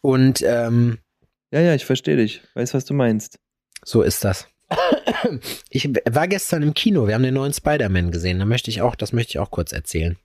[0.00, 0.98] Und ähm,
[1.50, 2.40] Ja, ja, ich verstehe dich.
[2.54, 3.38] Weiß, was du meinst.
[3.84, 4.46] so ist das.
[5.70, 8.94] Ich war gestern im Kino, wir haben den neuen Spider-Man gesehen, da möchte ich auch,
[8.94, 10.16] das möchte ich auch kurz erzählen.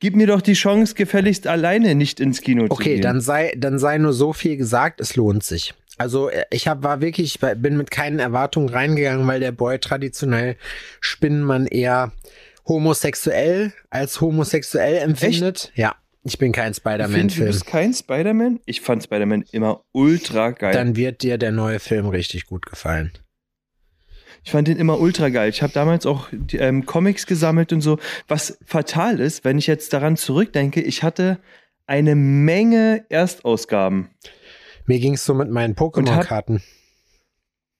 [0.00, 3.02] Gib mir doch die Chance, gefälligst alleine nicht ins Kino zu Okay, gehen.
[3.02, 5.74] dann sei, dann sei nur so viel gesagt, es lohnt sich.
[5.98, 10.56] Also äh, ich hab, war wirklich, bin mit keinen Erwartungen reingegangen, weil der Boy traditionell
[11.00, 12.12] Spinnenmann eher
[12.66, 15.72] homosexuell als homosexuell empfindet.
[15.74, 17.46] Ja, ich bin kein finde, du Spider-Man-Film.
[17.46, 18.60] bist kein Spider-Man?
[18.64, 20.72] Ich fand Spider-Man immer ultra geil.
[20.72, 23.12] Dann wird dir der neue Film richtig gut gefallen.
[24.44, 25.48] Ich fand den immer ultra geil.
[25.50, 27.98] Ich habe damals auch ähm, Comics gesammelt und so.
[28.28, 31.38] Was fatal ist, wenn ich jetzt daran zurückdenke, ich hatte
[31.86, 34.10] eine Menge Erstausgaben
[34.86, 36.62] Mir ging's so mit meinen hab- Pokémon-Karten.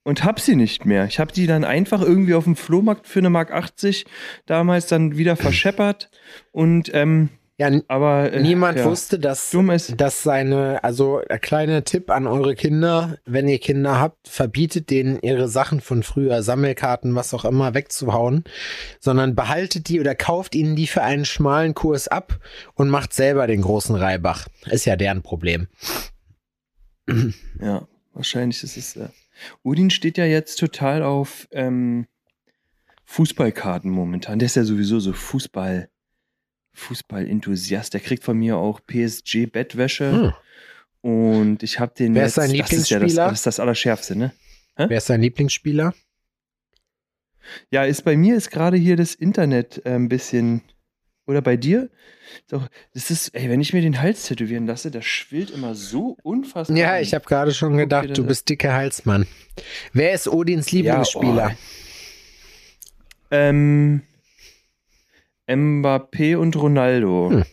[0.05, 1.07] und hab sie nicht mehr.
[1.07, 4.05] Ich habe die dann einfach irgendwie auf dem Flohmarkt für eine Mark 80
[4.47, 6.11] damals dann wieder verscheppert
[6.53, 8.85] und ähm, Ja, aber äh, niemand ja.
[8.87, 10.01] wusste, dass Dumm ist.
[10.01, 15.21] dass seine, also ein kleiner Tipp an eure Kinder, wenn ihr Kinder habt, verbietet denen
[15.21, 18.45] ihre Sachen von früher, Sammelkarten, was auch immer, wegzuhauen,
[19.01, 22.41] sondern behaltet die oder kauft ihnen die für einen schmalen Kurs ab
[22.75, 24.49] und macht selber den großen Reibach.
[24.67, 25.69] Ist ja deren Problem.
[27.61, 28.97] Ja, wahrscheinlich ist es.
[28.97, 29.09] Äh,
[29.63, 32.07] Udin steht ja jetzt total auf ähm,
[33.05, 34.39] Fußballkarten momentan.
[34.39, 35.91] Der ist ja sowieso so Fußball,
[36.75, 37.95] Fußball-Enthusiast.
[37.95, 40.13] Der kriegt von mir auch PSG-Bettwäsche.
[40.13, 40.33] Hm.
[41.03, 43.25] Und ich habe den Wer jetzt, ist dein das ist ja das, Lieblingsspieler?
[43.29, 44.33] das ist das Allerschärfste, ne?
[44.77, 45.95] Wer ist dein Lieblingsspieler?
[47.71, 50.63] Ja, ist bei mir ist gerade hier das Internet äh, ein bisschen.
[51.25, 51.89] Oder bei dir?
[52.49, 56.17] Doch, das ist, ey, wenn ich mir den Hals tätowieren lasse, das schwillt immer so
[56.25, 56.77] unfassbar.
[56.77, 59.27] Ja, ich habe gerade schon gedacht, das du bist dicker Halsmann.
[59.93, 61.57] Wer ist Odins Lieblingsspieler?
[63.31, 64.03] Ähm,
[65.55, 67.31] Mbappé und Ronaldo.
[67.31, 67.45] Hm.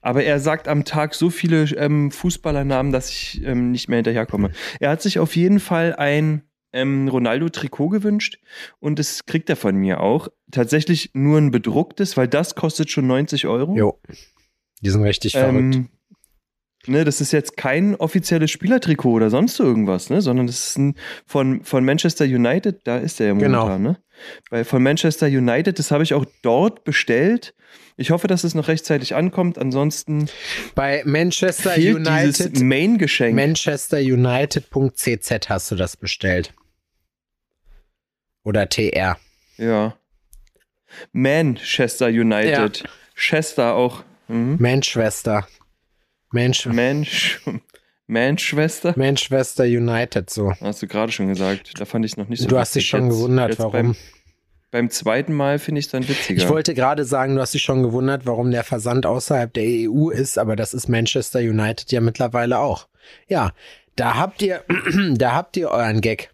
[0.00, 4.52] Aber er sagt am Tag so viele ähm, Fußballernamen, dass ich ähm, nicht mehr hinterherkomme.
[4.80, 8.38] Er hat sich auf jeden Fall ein ähm, Ronaldo-Trikot gewünscht
[8.78, 10.28] und das kriegt er von mir auch.
[10.50, 13.74] Tatsächlich nur ein bedrucktes, weil das kostet schon 90 Euro.
[13.76, 14.00] Jo.
[14.82, 15.88] Die sind richtig verrückt.
[16.88, 20.94] Ne, das ist jetzt kein offizielles Spielertrikot oder sonst irgendwas, ne, sondern das ist ein
[21.26, 23.66] von, von Manchester United, da ist er ja Genau.
[23.68, 23.98] momentan, ne?
[24.50, 27.54] Weil von Manchester United, das habe ich auch dort bestellt.
[27.96, 29.58] Ich hoffe, dass es noch rechtzeitig ankommt.
[29.58, 30.28] Ansonsten
[30.74, 33.34] Bei Manchester United, dieses Main-Geschenk.
[33.36, 36.52] Manchester United.cz hast du das bestellt.
[38.44, 39.18] Oder TR.
[39.58, 39.94] ja.
[41.12, 42.82] Manchester United.
[43.14, 44.02] Chester auch.
[44.28, 44.56] Mhm.
[44.58, 45.46] Manchester.
[46.32, 47.40] Mensch, Mensch.
[48.06, 48.94] Manchester?
[48.96, 50.52] Manchester United so.
[50.60, 51.72] Hast du gerade schon gesagt.
[51.78, 53.72] Da fand ich noch nicht so Du hast dich schon Jetzt- gewundert, jetzt warum.
[53.72, 53.96] Beim,
[54.70, 56.42] beim zweiten Mal finde ich es dann witziger.
[56.42, 60.08] Ich wollte gerade sagen, du hast dich schon gewundert, warum der Versand außerhalb der EU
[60.10, 62.88] ist, aber das ist Manchester United ja mittlerweile auch.
[63.28, 63.52] Ja,
[63.96, 64.64] da habt ihr,
[65.14, 66.30] da habt ihr euren Gag.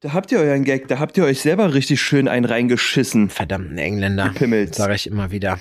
[0.00, 3.30] da habt ihr euren Gag, da habt ihr euch selber richtig schön einen reingeschissen.
[3.30, 4.30] Verdammten Engländer.
[4.30, 4.74] Gepimmelt.
[4.74, 5.58] Sage ich immer wieder.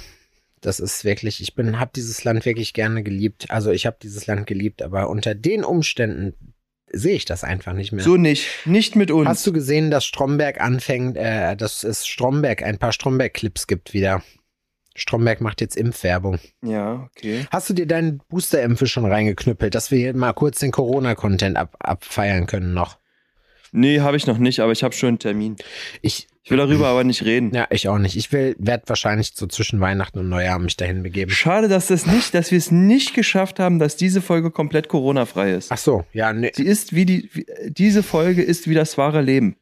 [0.63, 3.51] Das ist wirklich, ich bin, hab dieses Land wirklich gerne geliebt.
[3.51, 6.33] Also ich habe dieses Land geliebt, aber unter den Umständen
[6.89, 8.03] sehe ich das einfach nicht mehr.
[8.03, 8.47] So nicht.
[8.65, 9.27] Nicht mit uns.
[9.27, 14.23] Hast du gesehen, dass Stromberg anfängt, äh, dass es Stromberg, ein paar Stromberg-Clips gibt wieder?
[14.95, 16.39] Stromberg macht jetzt Impfwerbung.
[16.63, 17.47] ja, okay.
[17.51, 21.75] Hast du dir deinen Boosterimpfe schon reingeknüppelt, dass wir hier mal kurz den Corona-Content ab,
[21.79, 22.99] abfeiern können noch?
[23.73, 25.55] Nee, habe ich noch nicht, aber ich habe schon einen Termin.
[26.01, 27.51] Ich, Ich will darüber aber nicht reden.
[27.53, 28.15] ja, ich auch nicht.
[28.15, 31.31] Ich will, werde wahrscheinlich so zwischen Weihnachten und Neujahr mich dahin begeben.
[31.31, 35.53] Schade, dass das nicht, dass wir es nicht geschafft haben, dass diese Folge komplett Corona-frei
[35.53, 35.71] ist.
[35.71, 39.21] Ach so, ja, ne, Sie ist wie die, wie, diese Folge ist wie das wahre
[39.21, 39.55] Leben.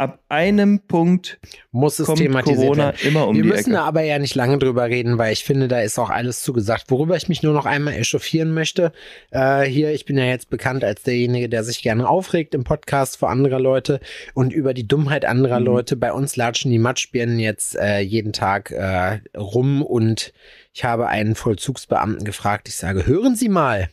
[0.00, 1.38] Ab einem Punkt
[1.72, 2.98] muss es thematisiert Corona werden.
[3.06, 3.72] immer um Wir die müssen Ecke.
[3.72, 6.84] da aber ja nicht lange drüber reden, weil ich finde, da ist auch alles zugesagt.
[6.90, 8.92] Worüber ich mich nur noch einmal echauffieren möchte,
[9.30, 13.18] äh, hier, ich bin ja jetzt bekannt als derjenige, der sich gerne aufregt im Podcast
[13.18, 14.00] vor anderer Leute
[14.34, 15.66] und über die Dummheit anderer Mhm.
[15.66, 15.96] Leute.
[15.96, 20.32] Bei uns latschen die Matschbirnen jetzt äh, jeden Tag äh, rum und
[20.72, 23.90] ich habe einen Vollzugsbeamten gefragt, ich sage, hören Sie mal,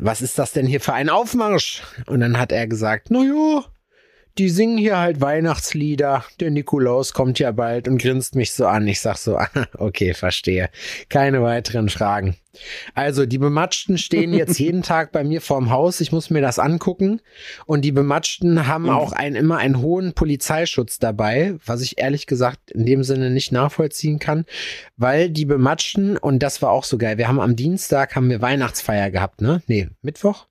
[0.00, 1.82] was ist das denn hier für ein Aufmarsch?
[2.06, 3.64] Und dann hat er gesagt, na ja,
[4.38, 6.24] die singen hier halt Weihnachtslieder.
[6.40, 8.86] Der Nikolaus kommt ja bald und grinst mich so an.
[8.86, 9.38] Ich sag so,
[9.78, 10.70] okay, verstehe.
[11.08, 12.36] Keine weiteren Fragen.
[12.94, 16.00] Also, die Bematschten stehen jetzt jeden Tag bei mir vorm Haus.
[16.00, 17.20] Ich muss mir das angucken.
[17.66, 18.90] Und die Bematschten haben Mhm.
[18.90, 23.52] auch ein, immer einen hohen Polizeischutz dabei, was ich ehrlich gesagt in dem Sinne nicht
[23.52, 24.44] nachvollziehen kann,
[24.96, 28.40] weil die Bematschten, und das war auch so geil, wir haben am Dienstag haben wir
[28.42, 29.62] Weihnachtsfeier gehabt, ne?
[29.66, 30.47] Nee, Mittwoch?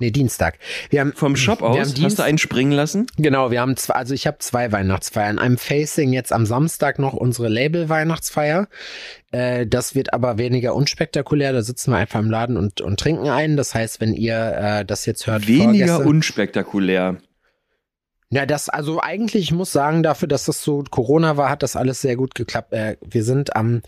[0.00, 0.58] Nee, Dienstag.
[0.90, 3.06] Wir haben Vom Shop wir haben aus, hast Dienst- du einen springen lassen?
[3.16, 5.38] Genau, wir haben zwei, also ich habe zwei Weihnachtsfeiern.
[5.38, 8.66] Einem Facing jetzt am Samstag noch unsere Label-Weihnachtsfeier.
[9.30, 11.52] Äh, das wird aber weniger unspektakulär.
[11.52, 13.56] Da sitzen wir einfach im Laden und, und trinken ein.
[13.56, 14.34] Das heißt, wenn ihr
[14.80, 17.16] äh, das jetzt hört, Weniger vorgestern- unspektakulär.
[18.30, 21.76] Ja, das, also eigentlich, ich muss sagen, dafür, dass das so Corona war, hat das
[21.76, 22.72] alles sehr gut geklappt.
[22.72, 23.82] Äh, wir sind am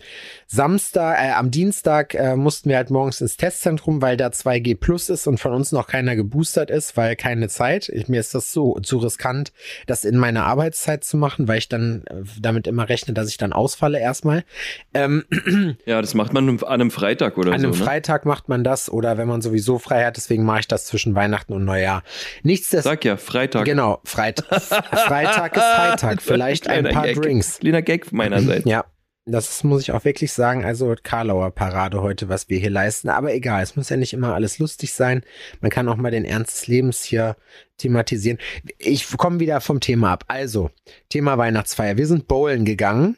[0.45, 5.09] Samstag, äh, am Dienstag äh, mussten wir halt morgens ins Testzentrum, weil da 2G plus
[5.09, 7.89] ist und von uns noch keiner geboostert ist, weil keine Zeit.
[7.89, 9.51] Ich, mir ist das so zu riskant,
[9.85, 13.37] das in meiner Arbeitszeit zu machen, weil ich dann äh, damit immer rechne, dass ich
[13.37, 14.45] dann ausfalle erstmal.
[14.93, 15.25] Ähm,
[15.85, 17.67] Ja, das macht man an einem Freitag oder an so.
[17.67, 17.83] einem Ne?
[17.83, 21.15] Freitag macht man das oder wenn man sowieso frei hat, deswegen mache ich das zwischen
[21.15, 22.03] Weihnachten und Neujahr.
[22.43, 22.93] Nichtsdestotrotz.
[22.97, 23.65] Sag ja, Freitag.
[23.65, 26.21] Genau, Freit Freitag ist Freitag.
[26.21, 27.21] Vielleicht ein Kleiner paar Gag.
[27.21, 27.59] Drinks.
[27.59, 28.65] Kleiner Gag meinerseits.
[28.65, 28.85] Ja,
[29.25, 30.63] das muss ich auch wirklich sagen.
[30.63, 33.09] Also Karlauer Parade heute, was wir hier leisten.
[33.09, 35.23] Aber egal, es muss ja nicht immer alles lustig sein.
[35.59, 37.35] Man kann auch mal den Ernst des Lebens hier
[37.77, 38.39] thematisieren.
[38.77, 40.23] Ich komme wieder vom Thema ab.
[40.29, 40.71] Also,
[41.09, 41.97] Thema Weihnachtsfeier.
[41.97, 43.17] Wir sind bowlen gegangen.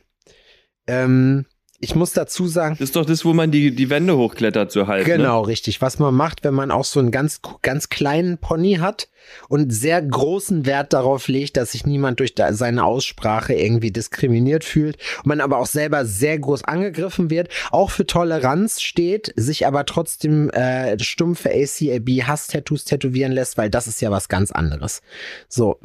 [0.88, 1.46] Ähm,
[1.82, 4.88] ich muss dazu sagen, Das ist doch das, wo man die, die Wände hochklettert, so
[4.88, 5.08] halb.
[5.08, 5.14] Ne?
[5.14, 5.82] Genau, richtig.
[5.82, 9.08] Was man macht, wenn man auch so einen ganz, ganz kleinen Pony hat
[9.48, 14.98] und sehr großen Wert darauf legt, dass sich niemand durch seine Aussprache irgendwie diskriminiert fühlt
[15.18, 19.86] und man aber auch selber sehr groß angegriffen wird, auch für Toleranz steht, sich aber
[19.86, 25.02] trotzdem äh, stumpfe ACAB Hass-Tattoos tätowieren lässt, weil das ist ja was ganz anderes.
[25.48, 25.80] So,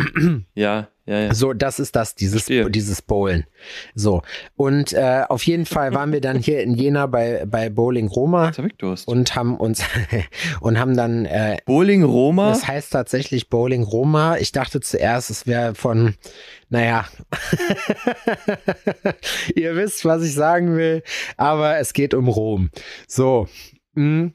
[0.55, 1.35] Ja, ja, ja.
[1.35, 2.71] so, das ist das, dieses, Verstehe.
[2.71, 3.45] dieses Bowlen.
[3.95, 4.23] So.
[4.57, 8.53] Und äh, auf jeden Fall waren wir dann hier in Jena bei, bei Bowling Roma
[9.07, 9.83] und haben uns
[10.61, 12.49] und haben dann äh, Bowling Roma?
[12.49, 14.39] das heißt tatsächlich Bowling Roma.
[14.39, 16.15] Ich dachte zuerst, es wäre von,
[16.71, 17.07] naja,
[19.55, 21.03] ihr wisst, was ich sagen will,
[21.37, 22.71] aber es geht um Rom.
[23.07, 23.47] So,
[23.95, 24.31] mh.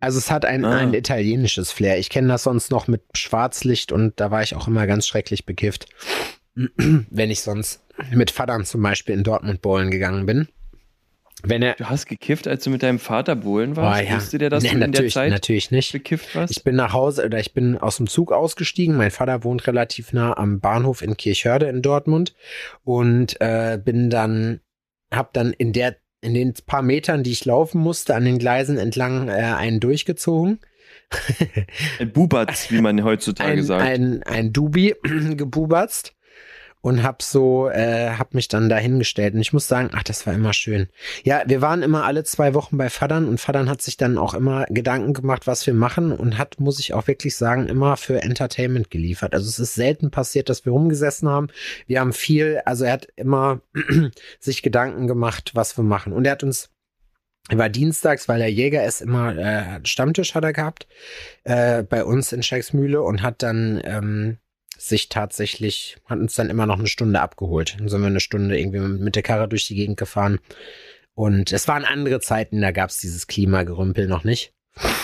[0.00, 0.78] Also es hat ein, Ah.
[0.78, 1.98] ein italienisches Flair.
[1.98, 5.46] Ich kenne das sonst noch mit Schwarzlicht und da war ich auch immer ganz schrecklich
[5.46, 5.86] bekifft,
[6.54, 7.82] wenn ich sonst
[8.12, 10.48] mit Vatern zum Beispiel in Dortmund bowlen gegangen bin.
[11.42, 11.74] Wenn er.
[11.74, 14.02] Du hast gekifft, als du mit deinem Vater bohlen warst?
[14.02, 14.16] Oh, ja.
[14.16, 15.90] Wusste der, dass Nee, du in der natürlich, Zeit natürlich nicht.
[15.92, 16.54] bekifft warst?
[16.54, 18.94] Ich bin nach Hause oder ich bin aus dem Zug ausgestiegen.
[18.96, 22.34] Mein Vater wohnt relativ nah am Bahnhof in Kirchhörde in Dortmund
[22.84, 24.60] und äh, bin dann,
[25.10, 28.78] hab dann in der in den paar Metern, die ich laufen musste, an den Gleisen
[28.78, 30.60] entlang äh, einen durchgezogen.
[31.98, 33.82] Ein Bubatz, wie man heutzutage ein, sagt.
[33.82, 34.94] ein, ein Dubi
[35.36, 36.14] gebubatzt
[36.82, 39.34] und hab so, äh, hab mich dann da hingestellt.
[39.34, 40.88] Und ich muss sagen, ach, das war immer schön.
[41.24, 44.34] Ja, wir waren immer alle zwei Wochen bei Vadern und Vadern hat sich dann auch
[44.34, 48.22] immer Gedanken gemacht, was wir machen und hat, muss ich auch wirklich sagen, immer für
[48.22, 49.34] Entertainment geliefert.
[49.34, 51.48] Also es ist selten passiert, dass wir rumgesessen haben.
[51.86, 53.60] Wir haben viel, also er hat immer
[54.40, 56.12] sich Gedanken gemacht, was wir machen.
[56.12, 56.70] Und er hat uns
[57.48, 60.86] war dienstags, weil er Jäger ist, immer äh, Stammtisch hat er gehabt
[61.44, 64.38] äh, bei uns in Scheiksmühle und hat dann ähm,
[64.80, 67.76] sich tatsächlich, hat uns dann immer noch eine Stunde abgeholt.
[67.78, 70.40] Dann sind wir eine Stunde irgendwie mit der Karre durch die Gegend gefahren.
[71.14, 74.52] Und es waren andere Zeiten, da gab es dieses Klimagerümpel noch nicht.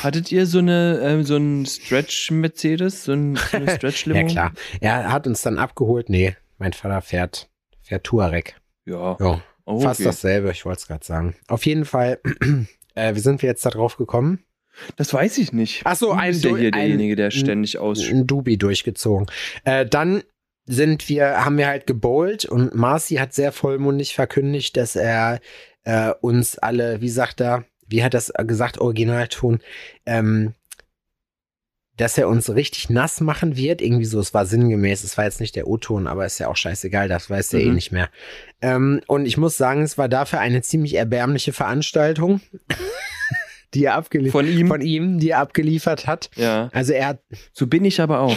[0.03, 4.21] Hattet ihr so eine ähm, so ein Stretch-Mercedes, so, ein, so eine Stretch-Limo?
[4.21, 4.53] Ja klar.
[4.81, 6.09] Er hat uns dann abgeholt.
[6.09, 7.51] Nee, mein Vater fährt,
[7.83, 8.57] fährt Touareg.
[8.87, 9.17] Ja.
[9.21, 10.09] Ja, Oh, fast okay.
[10.09, 11.35] dasselbe, ich wollte es gerade sagen.
[11.49, 12.21] Auf jeden Fall,
[12.95, 14.45] äh, wie sind wir jetzt da drauf gekommen?
[14.97, 15.83] Das weiß ich nicht.
[15.85, 18.01] Ach so, ein Du- hier derjenige, der ständig aus.
[18.09, 19.27] ein Dubi durchgezogen.
[19.65, 20.23] Äh, dann
[20.67, 25.41] sind wir, haben wir halt gebowlt und Marci hat sehr vollmundig verkündigt, dass er
[25.85, 29.61] äh, uns alle, wie sagt er, wie hat das gesagt, Originalton,
[30.07, 30.55] ähm,
[31.97, 33.81] dass er uns richtig nass machen wird.
[33.81, 36.57] Irgendwie so, es war sinngemäß, es war jetzt nicht der O-Ton, aber ist ja auch
[36.57, 37.75] scheißegal, das weiß er eh Mhm.
[37.75, 38.11] nicht mehr.
[38.61, 42.41] Ähm, und ich muss sagen, es war dafür eine ziemlich erbärmliche Veranstaltung,
[43.77, 44.67] die er abgeliefert Von ihm.
[44.69, 46.31] von ihm, die er abgeliefert hat.
[46.37, 46.69] ja.
[46.73, 47.23] Also er hat
[47.53, 48.37] So bin ich aber auch.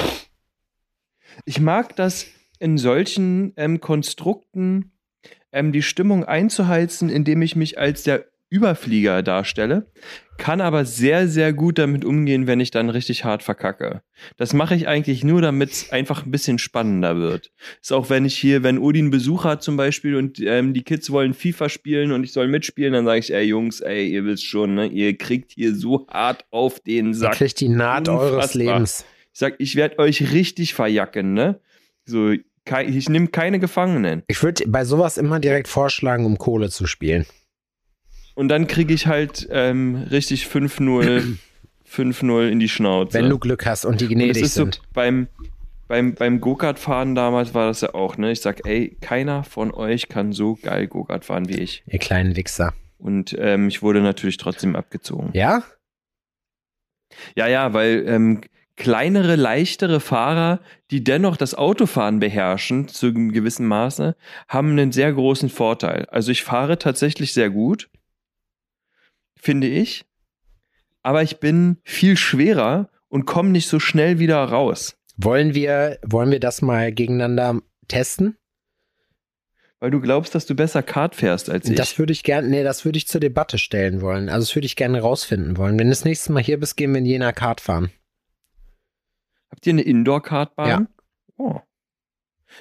[1.45, 2.25] Ich mag das
[2.59, 4.91] in solchen ähm, Konstrukten
[5.51, 9.91] ähm, die Stimmung einzuheizen, indem ich mich als der Überflieger darstelle,
[10.37, 14.01] kann aber sehr, sehr gut damit umgehen, wenn ich dann richtig hart verkacke.
[14.37, 17.51] Das mache ich eigentlich nur, damit es einfach ein bisschen spannender wird.
[17.81, 21.11] Ist auch, wenn ich hier, wenn Odin Besuch hat zum Beispiel und ähm, die Kids
[21.11, 24.45] wollen FIFA spielen und ich soll mitspielen, dann sage ich, ey Jungs, ey, ihr wisst
[24.45, 27.33] schon, ne, ihr kriegt hier so hart auf den Ihr Sack.
[27.33, 28.61] kriegt die Naht eures Unfassbar.
[28.75, 29.05] Lebens.
[29.33, 31.59] Ich sag, ich werde euch richtig verjacken, ne?
[32.05, 34.23] So, ich nehme keine Gefangenen.
[34.27, 37.25] Ich würde bei sowas immer direkt vorschlagen, um Kohle zu spielen.
[38.39, 41.35] Und dann kriege ich halt ähm, richtig 5-0,
[41.91, 43.15] 5-0 in die Schnauze.
[43.15, 44.81] Wenn du Glück hast und die Und das gnädig ist so sind.
[44.93, 45.27] beim,
[45.89, 48.31] beim, beim Go-Kart-Fahren damals war das ja auch, ne?
[48.31, 51.83] Ich sag, ey, keiner von euch kann so geil Go-Kart fahren wie ich.
[51.87, 52.73] Ihr kleinen Wichser.
[52.97, 55.31] Und ähm, ich wurde natürlich trotzdem abgezogen.
[55.33, 55.61] Ja?
[57.35, 58.39] Ja, ja, weil ähm,
[58.77, 60.61] kleinere, leichtere Fahrer,
[60.91, 64.15] die dennoch das Autofahren beherrschen, zu einem gewissen Maße,
[64.47, 66.05] haben einen sehr großen Vorteil.
[66.05, 67.89] Also ich fahre tatsächlich sehr gut,
[69.41, 70.05] finde ich,
[71.01, 74.97] aber ich bin viel schwerer und komme nicht so schnell wieder raus.
[75.17, 78.37] Wollen wir, wollen wir das mal gegeneinander testen?
[79.79, 81.75] Weil du glaubst, dass du besser Kart fährst als ich.
[81.75, 84.27] Das würde ich gerne, nee, das würde ich zur Debatte stellen wollen.
[84.27, 85.79] Also das würde ich gerne rausfinden wollen.
[85.79, 87.89] Wenn du das nächste Mal hier bist, gehen wir in Jena Kart fahren.
[89.49, 90.67] Habt ihr eine Indoor-Kartbahn?
[90.67, 90.87] Ja.
[91.37, 91.61] Oh.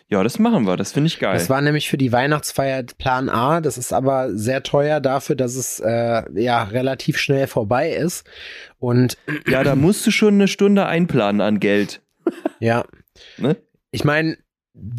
[0.06, 0.76] Ja, das machen wir.
[0.76, 1.34] Das finde ich geil.
[1.34, 3.60] Das war nämlich für die Weihnachtsfeier Plan A.
[3.60, 8.26] Das ist aber sehr teuer dafür, dass es äh, ja relativ schnell vorbei ist.
[8.78, 9.18] Und
[9.48, 12.00] ja, da musst du schon eine Stunde einplanen an Geld.
[12.60, 12.84] ja,
[13.36, 13.56] Ne?
[13.90, 14.36] ich meine,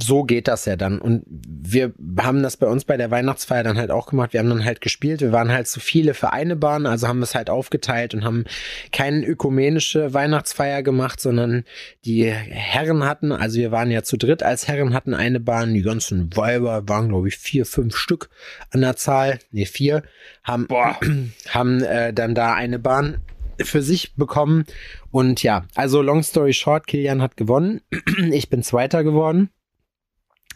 [0.01, 0.99] so geht das ja dann.
[0.99, 4.33] Und wir haben das bei uns bei der Weihnachtsfeier dann halt auch gemacht.
[4.33, 5.21] Wir haben dann halt gespielt.
[5.21, 8.23] Wir waren halt zu viele für eine Bahn, also haben wir es halt aufgeteilt und
[8.23, 8.45] haben
[8.91, 11.63] keine ökumenische Weihnachtsfeier gemacht, sondern
[12.05, 15.73] die Herren hatten, also wir waren ja zu dritt als Herren, hatten eine Bahn.
[15.73, 18.29] Die ganzen Weiber waren, glaube ich, vier, fünf Stück
[18.71, 19.39] an der Zahl.
[19.51, 20.03] Nee, vier.
[20.43, 20.97] Haben, Boah.
[21.49, 23.19] haben äh, dann da eine Bahn
[23.61, 24.65] für sich bekommen.
[25.11, 27.81] Und ja, also long story short, Kilian hat gewonnen.
[28.31, 29.49] Ich bin Zweiter geworden.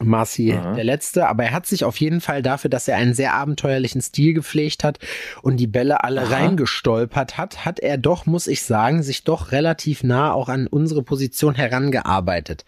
[0.02, 0.74] Marci Aha.
[0.74, 4.02] der Letzte, aber er hat sich auf jeden Fall dafür, dass er einen sehr abenteuerlichen
[4.02, 5.00] Stil gepflegt hat
[5.42, 6.34] und die Bälle alle Aha.
[6.34, 11.04] reingestolpert hat, hat er doch, muss ich sagen, sich doch relativ nah auch an unsere
[11.04, 12.66] Position herangearbeitet.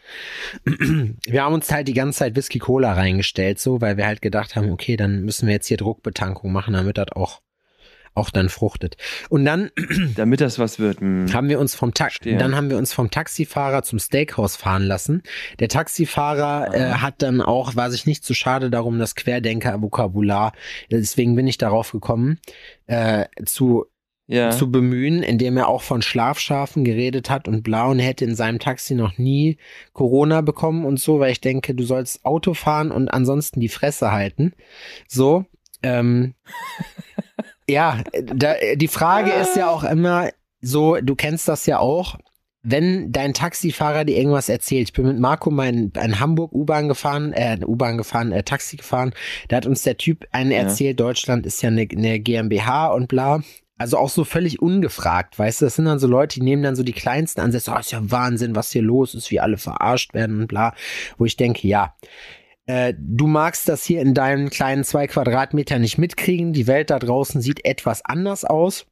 [0.63, 4.55] Wir haben uns halt die ganze Zeit Whisky Cola reingestellt, so, weil wir halt gedacht
[4.55, 7.41] haben, okay, dann müssen wir jetzt hier Druckbetankung machen, damit das auch
[8.15, 8.97] auch dann fruchtet.
[9.29, 9.69] Und dann
[10.15, 11.01] Damit das was wird.
[11.01, 11.31] Hm.
[11.33, 15.23] haben wir uns vom Ta dann haben wir uns vom Taxifahrer zum Steakhouse fahren lassen.
[15.59, 17.01] Der Taxifahrer äh, Aha.
[17.01, 20.53] hat dann auch, war sich nicht zu schade darum, das Querdenker-Vokabular,
[20.91, 22.39] deswegen bin ich darauf gekommen,
[22.87, 23.85] äh, zu
[24.27, 24.49] Ja.
[24.51, 28.59] zu bemühen, indem er auch von Schlafschafen geredet hat und blau und hätte in seinem
[28.59, 29.57] Taxi noch nie
[29.93, 34.11] Corona bekommen und so, weil ich denke, du sollst Auto fahren und ansonsten die Fresse
[34.11, 34.53] halten.
[35.07, 35.45] So.
[35.83, 36.33] ähm,
[37.69, 40.29] ja, da, die Frage ist ja auch immer
[40.61, 42.17] so, du kennst das ja auch,
[42.65, 46.87] wenn dein Taxifahrer dir irgendwas erzählt, ich bin mit Marco mal in, in Hamburg U-Bahn
[46.87, 49.13] gefahren, äh, U-Bahn gefahren, äh, Taxi gefahren,
[49.47, 50.57] da hat uns der Typ einen ja.
[50.57, 53.41] erzählt, Deutschland ist ja eine, eine GmbH und bla.
[53.77, 56.77] Also auch so völlig ungefragt, weißt du, das sind dann so Leute, die nehmen dann
[56.77, 60.13] so die kleinsten Ansätze, oh, ist ja Wahnsinn, was hier los ist, wie alle verarscht
[60.13, 60.73] werden und bla,
[61.17, 61.93] wo ich denke, ja,
[62.65, 66.99] äh, du magst das hier in deinen kleinen zwei Quadratmeter nicht mitkriegen, die Welt da
[66.99, 68.85] draußen sieht etwas anders aus.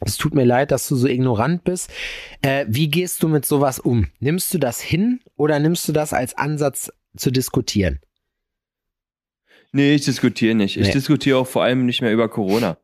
[0.00, 1.90] Es tut mir leid, dass du so ignorant bist.
[2.42, 4.08] Äh, wie gehst du mit sowas um?
[4.18, 8.00] Nimmst du das hin oder nimmst du das als Ansatz zu diskutieren?
[9.72, 10.76] Nee, ich diskutiere nicht.
[10.76, 10.92] Ich nee.
[10.92, 12.76] diskutiere auch vor allem nicht mehr über Corona.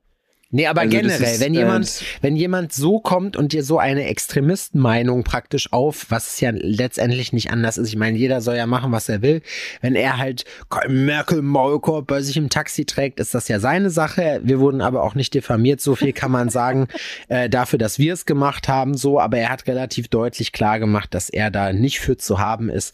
[0.53, 3.79] Nee, aber also generell, ist, wenn jemand, äh, wenn jemand so kommt und dir so
[3.79, 7.89] eine Extremistenmeinung praktisch auf, was ja letztendlich nicht anders ist.
[7.89, 9.43] Ich meine, jeder soll ja machen, was er will.
[9.81, 10.45] Wenn er halt
[10.89, 14.41] Merkel Maulkorb bei sich im Taxi trägt, ist das ja seine Sache.
[14.43, 15.81] Wir wurden aber auch nicht diffamiert.
[15.81, 16.89] So viel kann man sagen
[17.29, 18.97] äh, dafür, dass wir es gemacht haben.
[18.97, 22.71] So, aber er hat relativ deutlich klar gemacht, dass er da nicht für zu haben
[22.71, 22.93] ist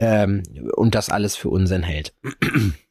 [0.00, 0.42] ähm,
[0.74, 2.14] und das alles für Unsinn hält.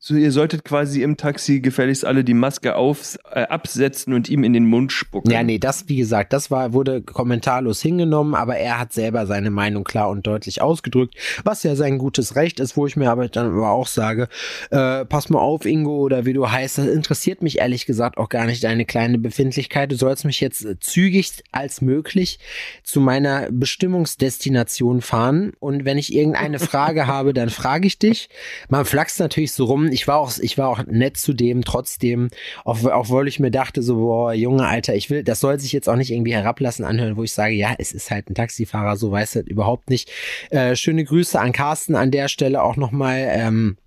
[0.07, 4.43] So, ihr solltet quasi im Taxi gefälligst alle die Maske auf, äh, absetzen und ihm
[4.43, 5.31] in den Mund spucken.
[5.31, 9.49] Ja, nee, das, wie gesagt, das war, wurde kommentarlos hingenommen, aber er hat selber seine
[9.49, 13.29] Meinung klar und deutlich ausgedrückt, was ja sein gutes Recht ist, wo ich mir aber
[13.29, 14.27] dann aber auch sage,
[14.69, 18.29] äh, pass mal auf, Ingo, oder wie du heißt, das interessiert mich ehrlich gesagt auch
[18.29, 19.91] gar nicht deine kleine Befindlichkeit.
[19.91, 22.37] Du sollst mich jetzt zügigst als möglich
[22.83, 28.29] zu meiner Bestimmungsdestination fahren und wenn ich irgendeine Frage habe, dann frage ich dich.
[28.69, 32.27] Man flaxt natürlich so rum, ich war auch, ich war auch nett zu dem, trotzdem,
[32.65, 35.87] auch, weil ich mir dachte, so, boah, Junge, Alter, ich will, das soll sich jetzt
[35.87, 39.09] auch nicht irgendwie herablassen anhören, wo ich sage, ja, es ist halt ein Taxifahrer, so
[39.09, 40.11] weiß er überhaupt nicht.
[40.49, 43.25] Äh, schöne Grüße an Carsten an der Stelle auch nochmal.
[43.29, 43.77] Ähm,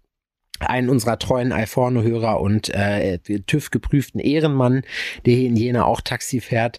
[0.60, 4.82] einen unserer treuen Alforno-Hörer und äh, TÜV geprüften Ehrenmann,
[5.26, 6.78] der hier in Jena auch Taxi fährt.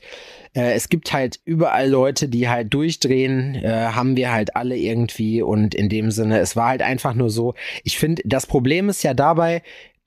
[0.53, 5.41] Äh, es gibt halt überall Leute, die halt durchdrehen, äh, haben wir halt alle irgendwie
[5.41, 7.53] und in dem Sinne, es war halt einfach nur so.
[7.83, 9.61] Ich finde, das Problem ist ja dabei,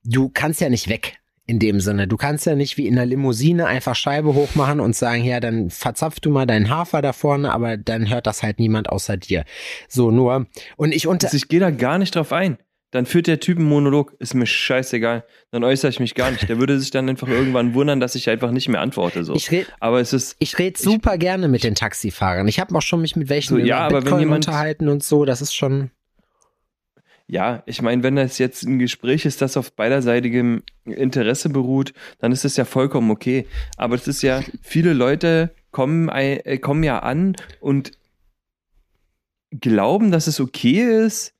[0.04, 1.18] du kannst ja nicht weg.
[1.44, 4.94] In dem Sinne, du kannst ja nicht wie in der Limousine einfach Scheibe hochmachen und
[4.94, 8.60] sagen, ja, dann verzapf du mal deinen Hafer da vorne, aber dann hört das halt
[8.60, 9.44] niemand außer dir.
[9.88, 10.46] So nur.
[10.76, 11.26] Und ich unter.
[11.26, 12.58] Also ich gehe da gar nicht drauf ein
[12.92, 15.24] dann führt der Typ einen Monolog, ist mir scheißegal.
[15.50, 16.46] Dann äußere ich mich gar nicht.
[16.48, 19.24] Der würde sich dann einfach irgendwann wundern, dass ich einfach nicht mehr antworte.
[19.24, 19.34] So.
[19.34, 20.36] Ich red, aber es ist.
[20.40, 22.46] Ich rede super gerne mit den Taxifahrern.
[22.48, 25.02] Ich habe auch schon mich mit welchen so, ja, aber Bitcoin wenn jemand, unterhalten und
[25.02, 25.24] so.
[25.24, 25.90] Das ist schon.
[27.26, 32.30] Ja, ich meine, wenn das jetzt ein Gespräch ist, das auf beiderseitigem Interesse beruht, dann
[32.30, 33.46] ist das ja vollkommen okay.
[33.78, 37.92] Aber es ist ja, viele Leute kommen, äh, kommen ja an und
[39.50, 41.32] glauben, dass es okay ist,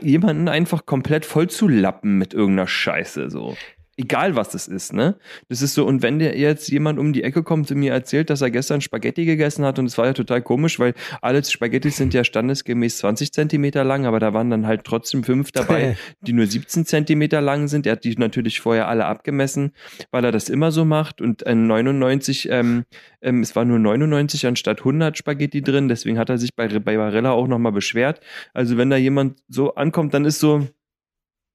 [0.00, 3.56] jemanden einfach komplett voll zu lappen mit irgendeiner Scheiße, so
[3.98, 5.18] egal was es ist, ne?
[5.48, 8.30] Das ist so, und wenn der jetzt jemand um die Ecke kommt und mir erzählt,
[8.30, 11.90] dass er gestern Spaghetti gegessen hat, und es war ja total komisch, weil alle Spaghetti
[11.90, 16.32] sind ja standesgemäß 20 Zentimeter lang, aber da waren dann halt trotzdem fünf dabei, die
[16.32, 17.86] nur 17 Zentimeter lang sind.
[17.86, 19.72] Er hat die natürlich vorher alle abgemessen,
[20.12, 22.84] weil er das immer so macht und ein 99, ähm,
[23.20, 26.96] ähm, es war nur 99 anstatt 100 Spaghetti drin, deswegen hat er sich bei, bei
[26.96, 28.20] Barilla auch nochmal beschwert.
[28.54, 30.68] Also wenn da jemand so ankommt, dann ist so,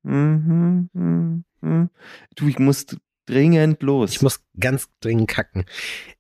[0.03, 1.89] mhm, mhm hm,
[2.35, 2.85] du, ich muss
[3.25, 4.11] dringend los.
[4.11, 5.65] Ich muss ganz dringend kacken.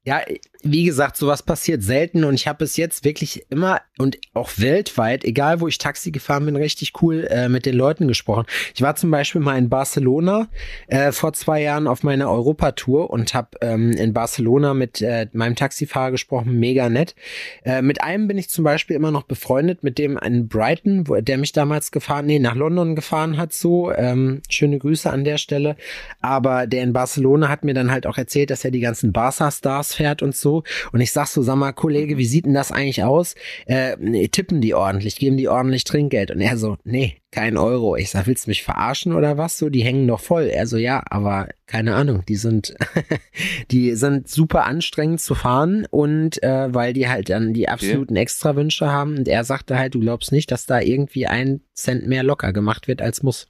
[0.05, 0.21] Ja,
[0.63, 5.23] wie gesagt, sowas passiert selten und ich habe es jetzt wirklich immer und auch weltweit,
[5.23, 8.45] egal wo ich Taxi gefahren bin, richtig cool äh, mit den Leuten gesprochen.
[8.73, 10.47] Ich war zum Beispiel mal in Barcelona
[10.87, 15.55] äh, vor zwei Jahren auf meiner Europatour und habe ähm, in Barcelona mit äh, meinem
[15.55, 17.15] Taxifahrer gesprochen, mega nett.
[17.63, 21.15] Äh, mit einem bin ich zum Beispiel immer noch befreundet, mit dem in Brighton, wo,
[21.15, 23.91] der mich damals gefahren, nee, nach London gefahren hat, so.
[23.91, 25.75] Ähm, schöne Grüße an der Stelle.
[26.21, 29.93] Aber der in Barcelona hat mir dann halt auch erzählt, dass er die ganzen Barca-Stars
[29.93, 30.63] fährt und so.
[30.91, 33.35] Und ich sag so, sag mal, Kollege, wie sieht denn das eigentlich aus?
[33.65, 36.31] Äh, nee, tippen die ordentlich, geben die ordentlich Trinkgeld?
[36.31, 37.95] Und er so, nee, kein Euro.
[37.95, 39.57] Ich sag, willst du mich verarschen oder was?
[39.57, 40.45] So, die hängen noch voll.
[40.45, 42.75] Er so, ja, aber keine Ahnung, die sind,
[43.71, 48.21] die sind super anstrengend zu fahren und äh, weil die halt dann die absoluten okay.
[48.21, 49.17] Extrawünsche haben.
[49.17, 52.87] Und er sagte halt, du glaubst nicht, dass da irgendwie ein Cent mehr locker gemacht
[52.87, 53.47] wird als muss.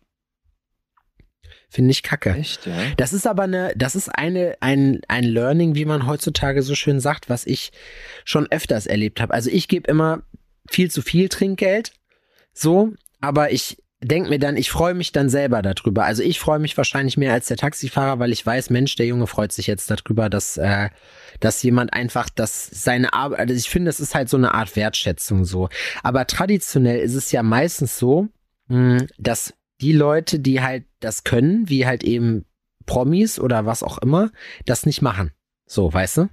[1.73, 2.35] Finde ich kacke.
[2.35, 2.73] Echt, ja?
[2.97, 6.99] Das ist aber eine, das ist eine, ein, ein Learning, wie man heutzutage so schön
[6.99, 7.71] sagt, was ich
[8.25, 9.33] schon öfters erlebt habe.
[9.33, 10.21] Also ich gebe immer
[10.69, 11.91] viel zu viel Trinkgeld.
[12.53, 16.05] So, aber ich denke mir dann, ich freue mich dann selber darüber.
[16.05, 19.25] Also ich freue mich wahrscheinlich mehr als der Taxifahrer, weil ich weiß, Mensch, der Junge
[19.25, 20.89] freut sich jetzt darüber, dass, äh,
[21.39, 24.75] dass jemand einfach, dass seine Arbeit, also ich finde, das ist halt so eine Art
[24.75, 25.69] Wertschätzung so.
[26.03, 28.27] Aber traditionell ist es ja meistens so,
[28.67, 32.45] mh, hm, dass die Leute, die halt das können, wie halt eben
[32.85, 34.31] Promis oder was auch immer
[34.65, 35.31] das nicht machen.
[35.65, 36.29] So, weißt du?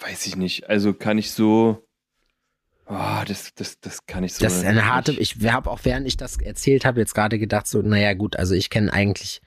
[0.00, 0.68] Weiß ich nicht.
[0.68, 1.86] Also kann ich so.
[2.88, 4.44] Oh, das, das, das kann ich so.
[4.44, 5.12] Das ist eine harte.
[5.12, 8.54] Ich habe auch während ich das erzählt habe jetzt gerade gedacht so, naja gut, also
[8.54, 9.40] ich kenne eigentlich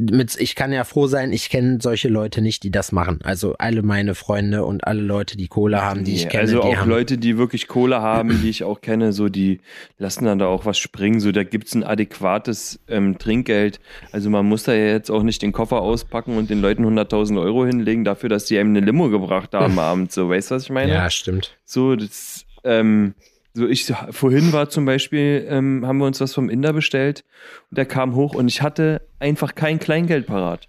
[0.00, 3.20] mit, ich kann ja froh sein, ich kenne solche Leute nicht, die das machen.
[3.24, 6.62] Also alle meine Freunde und alle Leute, die Kohle haben, die ich Nee, kenne, also
[6.62, 6.88] auch haben.
[6.88, 9.60] Leute, die wirklich Kohle haben, die ich auch kenne, so die
[9.98, 11.20] lassen dann da auch was springen.
[11.20, 13.80] So, da gibt's ein adäquates ähm, Trinkgeld.
[14.12, 17.40] Also man muss da ja jetzt auch nicht den Koffer auspacken und den Leuten 100.000
[17.40, 20.14] Euro hinlegen dafür, dass die einem eine Limo gebracht haben abends.
[20.14, 20.92] So, weißt du, was ich meine?
[20.92, 21.56] ja, stimmt.
[21.64, 23.14] So, das, ähm,
[23.56, 27.24] so ich vorhin war zum Beispiel, ähm, haben wir uns was vom Inder bestellt
[27.70, 30.68] und der kam hoch und ich hatte einfach kein Kleingeld parat.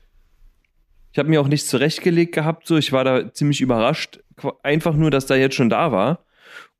[1.12, 4.22] Ich habe mir auch nichts zurechtgelegt gehabt, so ich war da ziemlich überrascht,
[4.64, 6.24] einfach nur, dass da jetzt schon da war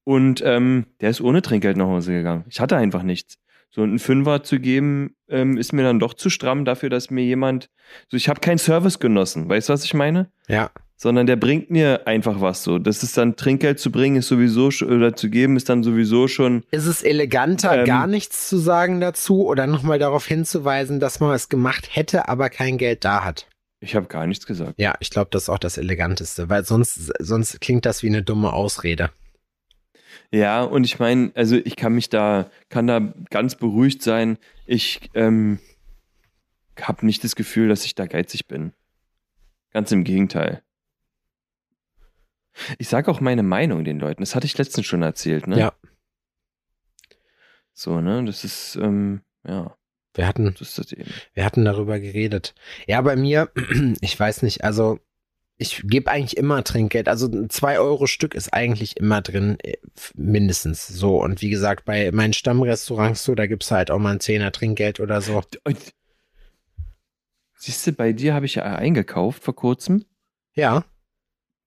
[0.06, 2.46] und ähm, der ist ohne Trinkgeld nach Hause gegangen.
[2.48, 3.38] Ich hatte einfach nichts.
[3.70, 7.26] So einen Fünfer zu geben, ähm, ist mir dann doch zu stramm dafür, dass mir
[7.26, 7.70] jemand,
[8.08, 10.32] so ich habe keinen Service genossen, weißt du, was ich meine?
[10.48, 10.72] Ja.
[10.98, 12.80] Sondern der bringt mir einfach was so.
[12.80, 16.64] Das ist dann Trinkgeld zu bringen, ist sowieso oder zu geben, ist dann sowieso schon.
[16.72, 21.34] Ist es eleganter, Ähm, gar nichts zu sagen dazu oder nochmal darauf hinzuweisen, dass man
[21.34, 23.48] es gemacht hätte, aber kein Geld da hat?
[23.80, 24.74] Ich habe gar nichts gesagt.
[24.78, 28.24] Ja, ich glaube, das ist auch das Eleganteste, weil sonst, sonst klingt das wie eine
[28.24, 29.12] dumme Ausrede.
[30.32, 34.40] Ja, und ich meine, also ich kann mich da, kann da ganz beruhigt sein.
[34.66, 35.60] Ich ähm,
[36.82, 38.74] habe nicht das Gefühl, dass ich da geizig bin.
[39.72, 40.64] Ganz im Gegenteil.
[42.78, 44.22] Ich sage auch meine Meinung den Leuten.
[44.22, 45.60] Das hatte ich letztens schon erzählt, ne?
[45.60, 45.74] Ja.
[47.74, 48.24] So, ne?
[48.26, 49.78] Das ist, ähm, ja,
[50.16, 50.56] Wir hatten,
[51.36, 52.56] wir hatten darüber geredet.
[52.88, 53.52] Ja, bei mir,
[54.02, 55.00] ich weiß nicht, also
[55.58, 57.08] ich gebe eigentlich immer Trinkgeld.
[57.08, 59.78] Also ein 2 Euro Stück ist eigentlich immer drin, äh,
[60.16, 61.22] mindestens so.
[61.22, 65.00] Und wie gesagt, bei meinen Stammrestaurants so, da gibt's halt auch mal ein Zehner Trinkgeld
[65.00, 65.44] oder so.
[67.56, 70.06] Siehst du, bei dir habe ich ja eingekauft vor kurzem.
[70.54, 70.84] Ja.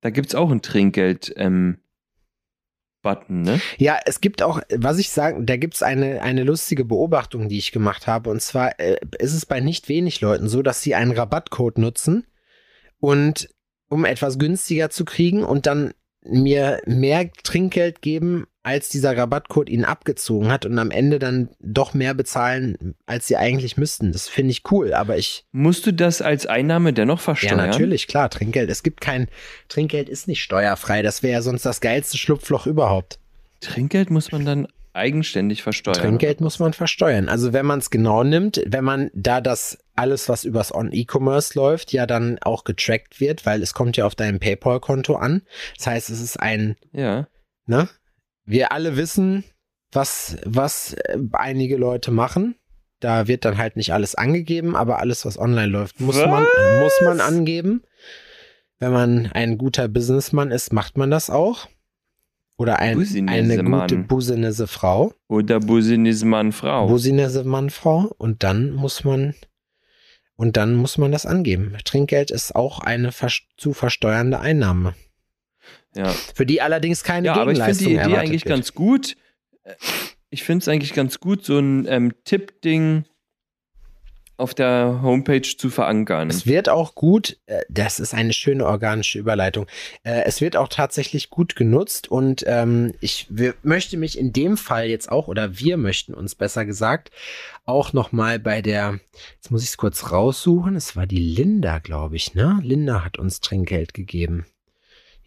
[0.00, 1.78] Da gibt's auch einen Trinkgeld ähm,
[3.02, 3.60] Button, ne?
[3.78, 7.72] Ja, es gibt auch, was ich sagen, da gibt's eine, eine lustige Beobachtung, die ich
[7.72, 8.30] gemacht habe.
[8.30, 12.26] Und zwar äh, ist es bei nicht wenig Leuten so, dass sie einen Rabattcode nutzen
[12.98, 13.48] und
[13.88, 15.92] um etwas günstiger zu kriegen und dann
[16.22, 21.94] mir mehr Trinkgeld geben, als dieser Rabattcode ihnen abgezogen hat und am Ende dann doch
[21.94, 24.12] mehr bezahlen, als sie eigentlich müssten.
[24.12, 27.56] Das finde ich cool, aber ich, Musst du das als Einnahme dennoch ja versteuern?
[27.56, 28.68] natürlich, klar, Trinkgeld.
[28.68, 29.28] Es gibt kein,
[29.68, 31.00] Trinkgeld ist nicht steuerfrei.
[31.02, 33.18] Das wäre ja sonst das geilste Schlupfloch überhaupt.
[33.60, 35.96] Trinkgeld muss man dann eigenständig versteuern.
[35.98, 37.28] Trinkgeld muss man versteuern.
[37.28, 41.92] Also wenn man es genau nimmt, wenn man da das alles, was übers On-E-Commerce läuft,
[41.92, 45.42] ja dann auch getrackt wird, weil es kommt ja auf dein PayPal-Konto an.
[45.76, 47.26] Das heißt, es ist ein, Ja.
[47.66, 47.88] ne?
[48.50, 49.44] Wir alle wissen,
[49.92, 52.56] was, was äh, einige Leute machen.
[52.98, 56.44] Da wird dann halt nicht alles angegeben, aber alles, was online läuft, muss man,
[56.80, 57.82] muss man angeben.
[58.80, 61.68] Wenn man ein guter Businessmann ist, macht man das auch.
[62.58, 62.98] Oder ein,
[63.28, 65.14] eine gute businesse Frau.
[65.28, 66.88] Oder Businessmann Frau.
[66.88, 68.12] Businesse Mann, Frau.
[68.18, 69.34] Und dann muss man,
[70.34, 71.76] und dann muss man das angeben.
[71.84, 73.12] Trinkgeld ist auch eine
[73.56, 74.94] zu versteuernde Einnahme.
[75.94, 76.08] Ja.
[76.34, 78.54] Für die allerdings keine ja, aber ich finde Gegenleistung die Idee eigentlich wird.
[78.54, 79.16] ganz gut.
[79.64, 79.74] Äh,
[80.32, 83.04] Ich finde es eigentlich ganz gut, so ein ähm, Tipp-Ding
[84.36, 86.30] auf der Homepage zu verankern.
[86.30, 89.66] Es wird auch gut, äh, das ist eine schöne organische Überleitung.
[90.04, 94.56] Äh, es wird auch tatsächlich gut genutzt und ähm, ich wir, möchte mich in dem
[94.56, 97.10] Fall jetzt auch, oder wir möchten uns besser gesagt,
[97.64, 99.00] auch nochmal bei der,
[99.34, 102.60] jetzt muss ich es kurz raussuchen, es war die Linda, glaube ich, ne?
[102.62, 104.46] Linda hat uns Trinkgeld gegeben.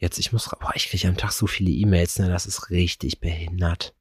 [0.04, 2.28] Jetzt, ich muss, boah, ich kriege am Tag so viele E-Mails, ne?
[2.28, 3.96] Das ist richtig behindert.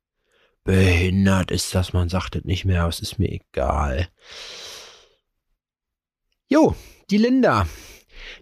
[0.64, 4.08] Behindert ist das, man sagt es nicht mehr, aber es ist mir egal.
[6.48, 6.74] Jo,
[7.08, 7.68] die Linda.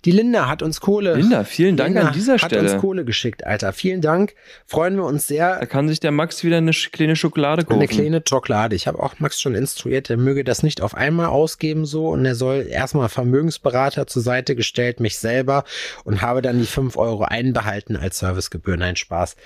[0.04, 1.14] Die Linda hat uns Kohle.
[1.14, 2.78] Linda, vielen Dank Linda an dieser hat uns Stelle.
[2.78, 3.72] Kohle geschickt, Alter.
[3.72, 4.34] Vielen Dank.
[4.66, 5.58] Freuen wir uns sehr.
[5.58, 7.78] Da kann sich der Max wieder eine kleine Schokolade kaufen.
[7.80, 8.76] Eine kleine Schokolade.
[8.76, 12.24] Ich habe auch Max schon instruiert, er möge das nicht auf einmal ausgeben so und
[12.24, 15.64] er soll erstmal Vermögensberater zur Seite gestellt, mich selber
[16.04, 18.76] und habe dann die 5 Euro einbehalten als Servicegebühr.
[18.76, 19.36] Nein, Spaß.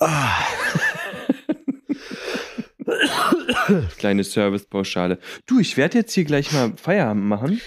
[0.00, 0.36] Ah,
[3.98, 5.18] Kleine Servicepauschale.
[5.46, 7.60] Du, ich werde jetzt hier gleich mal Feierabend machen.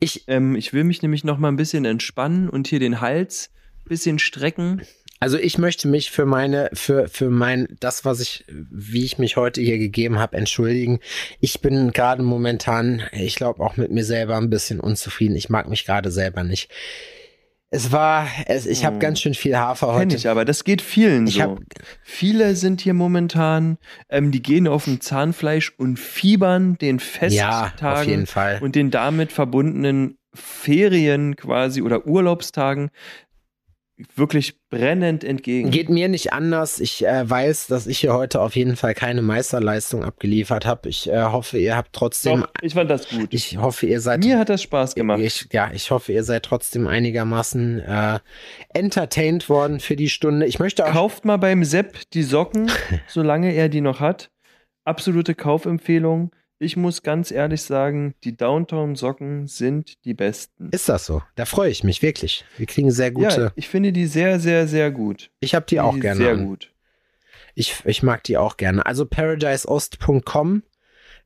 [0.00, 3.50] Ich, Ähm, ich will mich nämlich noch mal ein bisschen entspannen und hier den Hals
[3.84, 4.82] ein bisschen strecken.
[5.18, 9.36] also ich möchte mich für meine, für, für mein, das, was ich, wie ich mich
[9.36, 11.00] heute hier gegeben habe, entschuldigen.
[11.40, 15.36] Ich bin gerade momentan, ich glaube auch mit mir selber ein bisschen unzufrieden.
[15.36, 16.70] Ich mag mich gerade selber nicht.
[17.70, 19.00] Es war, es, ich habe Hm.
[19.00, 20.16] ganz schön viel Hafer Kenn heute.
[20.16, 21.40] ich, aber das geht vielen Ich so.
[21.42, 21.58] hab-
[22.02, 28.26] Viele sind hier momentan, ähm, die gehen auf dem Zahnfleisch und fiebern den Ja, Festtagen
[28.26, 28.58] Fall.
[28.62, 32.90] und den damit verbundenen Ferien quasi oder Urlaubstagen
[34.14, 35.70] wirklich brennend entgegen.
[35.70, 36.80] Geht mir nicht anders.
[36.80, 40.88] Ich äh, weiß, dass ich hier heute auf jeden Fall keine Meisterleistung abgeliefert habe.
[40.88, 42.40] Ich äh, hoffe, ihr habt trotzdem.
[42.40, 43.32] Doch, ich fand das gut.
[43.32, 44.20] Ich hoffe, ihr seid.
[44.22, 45.20] Mir hat das Spaß gemacht.
[45.20, 48.18] Ich, ja, ich hoffe, ihr seid trotzdem einigermaßen äh,
[48.74, 50.46] entertained worden für die Stunde.
[50.46, 50.92] Ich möchte auch.
[50.92, 52.70] Kauft mal beim Sepp die Socken,
[53.08, 54.30] solange er die noch hat.
[54.84, 56.30] Absolute Kaufempfehlung.
[56.58, 60.70] Ich muss ganz ehrlich sagen, die Downtown-Socken sind die besten.
[60.70, 61.22] Ist das so?
[61.34, 62.46] Da freue ich mich wirklich.
[62.56, 63.40] Wir kriegen sehr gute.
[63.40, 65.30] Ja, ich finde die sehr, sehr, sehr gut.
[65.40, 66.20] ich habe die auch Finde gerne.
[66.20, 66.46] Sehr an.
[66.46, 66.72] gut.
[67.54, 68.86] Ich, ich mag die auch gerne.
[68.86, 70.62] Also paradiseost.com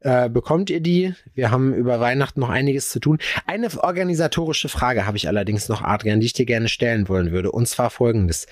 [0.01, 1.15] äh, bekommt ihr die.
[1.35, 3.19] Wir haben über Weihnachten noch einiges zu tun.
[3.47, 7.53] Eine organisatorische Frage habe ich allerdings noch, Adrian, die ich dir gerne stellen wollen würde.
[7.53, 8.47] Und zwar folgendes.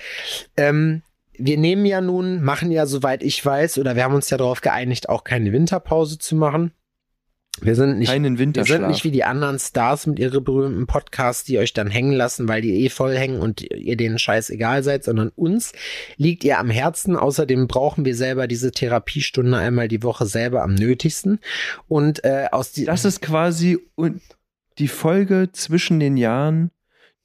[0.55, 1.01] Ähm,
[1.39, 4.61] wir nehmen ja nun, machen ja, soweit ich weiß, oder wir haben uns ja darauf
[4.61, 6.71] geeinigt, auch keine Winterpause zu machen.
[7.61, 11.43] Wir sind nicht Keinen wir sind nicht wie die anderen Stars mit ihren berühmten Podcasts,
[11.43, 14.83] die euch dann hängen lassen, weil die eh voll hängen und ihr denen scheiß egal
[14.83, 15.73] seid, sondern uns
[16.15, 17.15] liegt ihr am Herzen.
[17.17, 21.39] Außerdem brauchen wir selber diese Therapiestunde einmal die Woche selber am nötigsten.
[21.87, 23.79] Und äh, aus die das ist quasi
[24.77, 26.71] die Folge zwischen den Jahren,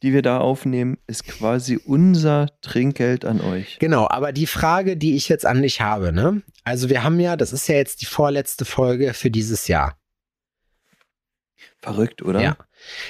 [0.04, 3.78] die wir da aufnehmen, ist quasi unser Trinkgeld an euch.
[3.78, 6.42] Genau, aber die Frage, die ich jetzt an dich habe, ne?
[6.62, 9.98] Also wir haben ja, das ist ja jetzt die vorletzte Folge für dieses Jahr.
[11.80, 12.42] Verrückt, oder?
[12.42, 12.56] Ja.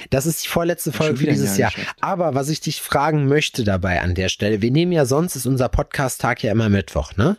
[0.09, 1.73] Das ist die vorletzte Folge für dieses Jahr.
[1.99, 5.45] Aber was ich dich fragen möchte dabei an der Stelle, wir nehmen ja sonst, ist
[5.45, 7.37] unser Podcast-Tag ja immer Mittwoch, ne?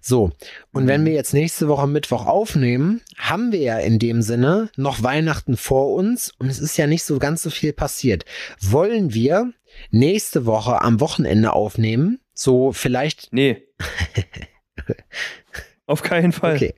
[0.00, 0.32] So.
[0.72, 1.06] Und wenn Mhm.
[1.06, 5.92] wir jetzt nächste Woche Mittwoch aufnehmen, haben wir ja in dem Sinne noch Weihnachten vor
[5.94, 8.24] uns und es ist ja nicht so ganz so viel passiert.
[8.60, 9.52] Wollen wir
[9.90, 12.20] nächste Woche am Wochenende aufnehmen?
[12.32, 13.32] So vielleicht.
[13.32, 13.62] Nee.
[15.86, 16.56] Auf keinen Fall.
[16.56, 16.74] Okay.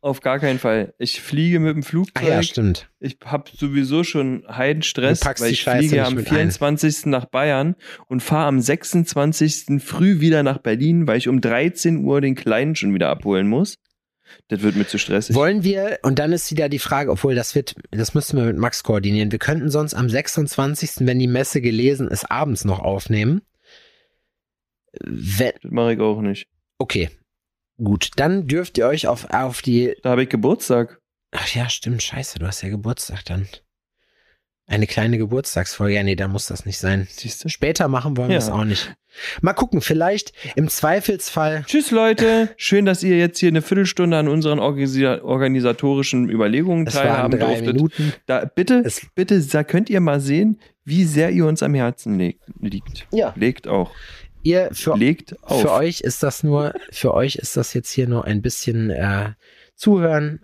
[0.00, 0.94] Auf gar keinen Fall.
[0.98, 2.28] Ich fliege mit dem Ah Flugzeug.
[2.28, 2.88] ja, stimmt.
[3.00, 6.34] Ich habe sowieso schon Heidenstress, weil ich Scheiße fliege am mit ein.
[6.34, 7.06] 24.
[7.06, 7.74] nach Bayern
[8.06, 9.82] und fahre am 26.
[9.82, 13.78] früh wieder nach Berlin, weil ich um 13 Uhr den Kleinen schon wieder abholen muss.
[14.48, 15.34] Das wird mir zu stressig.
[15.34, 18.58] Wollen wir, und dann ist wieder die Frage, obwohl das wird, das müssen wir mit
[18.58, 19.32] Max koordinieren.
[19.32, 23.40] Wir könnten sonst am 26., wenn die Messe gelesen ist, abends noch aufnehmen.
[25.00, 26.46] Wenn, das mache ich auch nicht.
[26.78, 27.10] okay.
[27.82, 29.94] Gut, dann dürft ihr euch auf, auf die.
[30.02, 30.98] Da habe ich Geburtstag.
[31.30, 33.48] Ach ja, stimmt, scheiße, du hast ja Geburtstag dann.
[34.66, 35.94] Eine kleine Geburtstagsfolge.
[35.94, 37.06] Ja, nee, da muss das nicht sein.
[37.10, 37.48] Siehst du?
[37.48, 38.38] Später machen wollen wir Ja.
[38.42, 38.94] es auch nicht.
[39.40, 41.64] Mal gucken, vielleicht im Zweifelsfall.
[41.66, 42.50] Tschüss, Leute.
[42.58, 47.38] Schön, dass ihr jetzt hier eine Viertelstunde an unseren organisa organisatorischen Überlegungen Es waren teilhaben
[47.38, 47.66] drei durftet.
[47.76, 48.12] Minuten.
[48.26, 52.18] Da, bitte, Es- bitte, da könnt ihr mal sehen, wie sehr ihr uns am Herzen
[52.18, 52.42] legt.
[52.60, 53.06] liegt.
[53.10, 53.32] Ja.
[53.36, 53.92] Legt auch.
[54.42, 55.62] Ihr, für, Legt auf.
[55.62, 59.32] Für euch ist das nur, für euch ist das jetzt hier nur ein bisschen äh,
[59.74, 60.40] zuhören.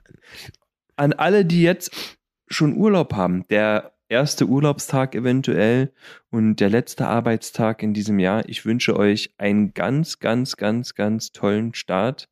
[0.97, 1.91] An alle, die jetzt
[2.49, 5.93] schon Urlaub haben, der erste Urlaubstag eventuell
[6.31, 8.49] und der letzte Arbeitstag in diesem Jahr.
[8.49, 12.29] Ich wünsche euch einen ganz, ganz, ganz, ganz tollen Start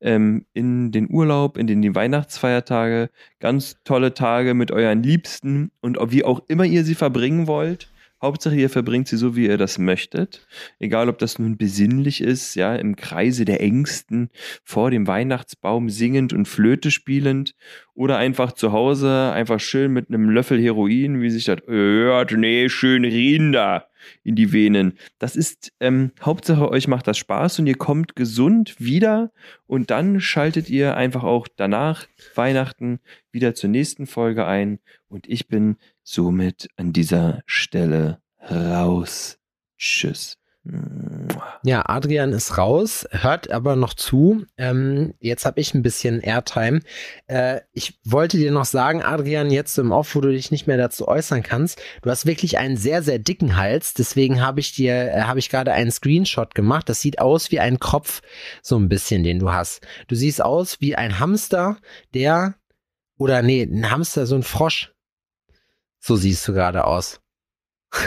[0.00, 3.10] ähm, in den Urlaub, in den die Weihnachtsfeiertage.
[3.40, 7.90] Ganz tolle Tage mit euren Liebsten und wie auch immer ihr sie verbringen wollt.
[8.22, 10.46] Hauptsache, ihr verbringt sie so, wie ihr das möchtet.
[10.78, 14.30] Egal, ob das nun besinnlich ist, ja, im Kreise der Ängsten,
[14.64, 17.54] vor dem Weihnachtsbaum singend und Flöte spielend
[17.94, 22.68] oder einfach zu Hause, einfach schön mit einem Löffel Heroin, wie sich das hört, nee,
[22.70, 23.86] schön Rinder
[24.22, 24.98] in die Venen.
[25.18, 29.32] Das ist, ähm, Hauptsache, euch macht das Spaß und ihr kommt gesund wieder
[29.66, 33.00] und dann schaltet ihr einfach auch danach Weihnachten
[33.30, 34.78] wieder zur nächsten Folge ein
[35.16, 39.38] und ich bin somit an dieser Stelle raus.
[39.78, 40.36] Tschüss.
[41.62, 44.44] Ja, Adrian ist raus, hört aber noch zu.
[44.58, 46.80] Ähm, jetzt habe ich ein bisschen Airtime.
[47.28, 50.76] Äh, ich wollte dir noch sagen, Adrian, jetzt im Off, wo du dich nicht mehr
[50.76, 53.94] dazu äußern kannst, du hast wirklich einen sehr, sehr dicken Hals.
[53.94, 56.90] Deswegen habe ich dir, äh, habe ich gerade einen Screenshot gemacht.
[56.90, 58.20] Das sieht aus wie ein Kropf,
[58.60, 59.86] so ein bisschen, den du hast.
[60.08, 61.78] Du siehst aus wie ein Hamster,
[62.12, 62.56] der,
[63.18, 64.95] oder nee, ein Hamster, so ein Frosch.
[66.06, 67.20] So siehst du gerade aus.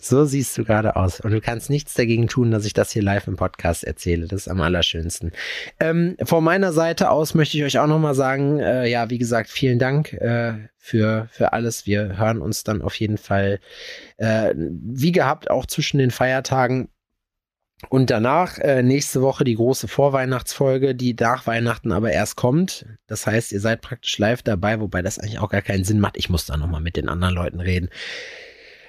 [0.00, 1.20] So siehst du gerade aus.
[1.20, 4.26] Und du kannst nichts dagegen tun, dass ich das hier live im Podcast erzähle.
[4.26, 5.30] Das ist am allerschönsten.
[5.78, 9.48] Ähm, von meiner Seite aus möchte ich euch auch nochmal sagen, äh, ja, wie gesagt,
[9.48, 11.86] vielen Dank äh, für, für alles.
[11.86, 13.60] Wir hören uns dann auf jeden Fall,
[14.16, 16.88] äh, wie gehabt, auch zwischen den Feiertagen.
[17.88, 22.86] Und danach, äh, nächste Woche die große Vorweihnachtsfolge, die nach Weihnachten aber erst kommt.
[23.06, 26.18] Das heißt, ihr seid praktisch live dabei, wobei das eigentlich auch gar keinen Sinn macht.
[26.18, 27.88] Ich muss da nochmal mit den anderen Leuten reden.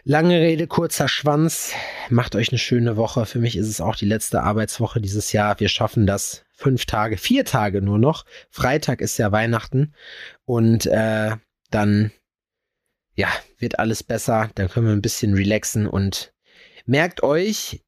[0.04, 1.74] Lange Rede, kurzer Schwanz.
[2.10, 3.26] Macht euch eine schöne Woche.
[3.26, 5.60] Für mich ist es auch die letzte Arbeitswoche dieses Jahr.
[5.60, 6.44] Wir schaffen das.
[6.54, 8.26] Fünf Tage, vier Tage nur noch.
[8.50, 9.94] Freitag ist ja Weihnachten.
[10.44, 11.38] Und äh,
[11.70, 12.12] dann,
[13.16, 14.50] ja, wird alles besser.
[14.56, 16.34] Dann können wir ein bisschen relaxen und
[16.86, 17.84] merkt euch,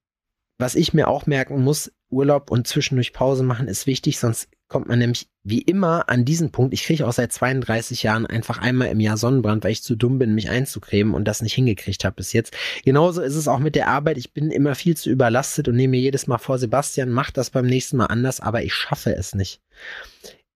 [0.57, 4.87] was ich mir auch merken muss, Urlaub und zwischendurch Pause machen ist wichtig, sonst kommt
[4.87, 6.73] man nämlich wie immer an diesen Punkt.
[6.73, 10.17] Ich kriege auch seit 32 Jahren einfach einmal im Jahr Sonnenbrand, weil ich zu dumm
[10.17, 12.55] bin, mich einzucremen und das nicht hingekriegt habe bis jetzt.
[12.83, 14.17] Genauso ist es auch mit der Arbeit.
[14.17, 17.49] Ich bin immer viel zu überlastet und nehme mir jedes Mal vor, Sebastian, mach das
[17.49, 19.61] beim nächsten Mal anders, aber ich schaffe es nicht.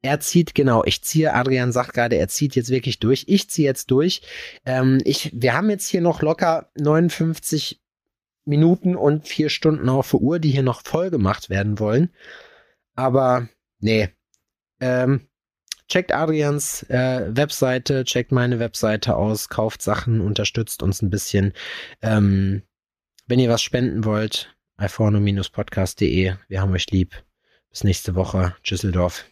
[0.01, 3.25] Er zieht, genau, ich ziehe, Adrian sagt gerade, er zieht jetzt wirklich durch.
[3.27, 4.21] Ich ziehe jetzt durch.
[4.65, 7.81] Ähm, ich, wir haben jetzt hier noch locker 59
[8.47, 12.09] Minuten und vier Stunden auf der Uhr, die hier noch voll gemacht werden wollen.
[12.95, 14.09] Aber nee.
[14.79, 15.27] Ähm,
[15.87, 21.53] checkt Adrians äh, Webseite, checkt meine Webseite aus, kauft Sachen, unterstützt uns ein bisschen.
[22.01, 22.63] Ähm,
[23.27, 26.35] wenn ihr was spenden wollt, iphone-podcast.de.
[26.47, 27.23] Wir haben euch lieb.
[27.69, 28.55] Bis nächste Woche.
[28.63, 29.25] Tschüsseldorf.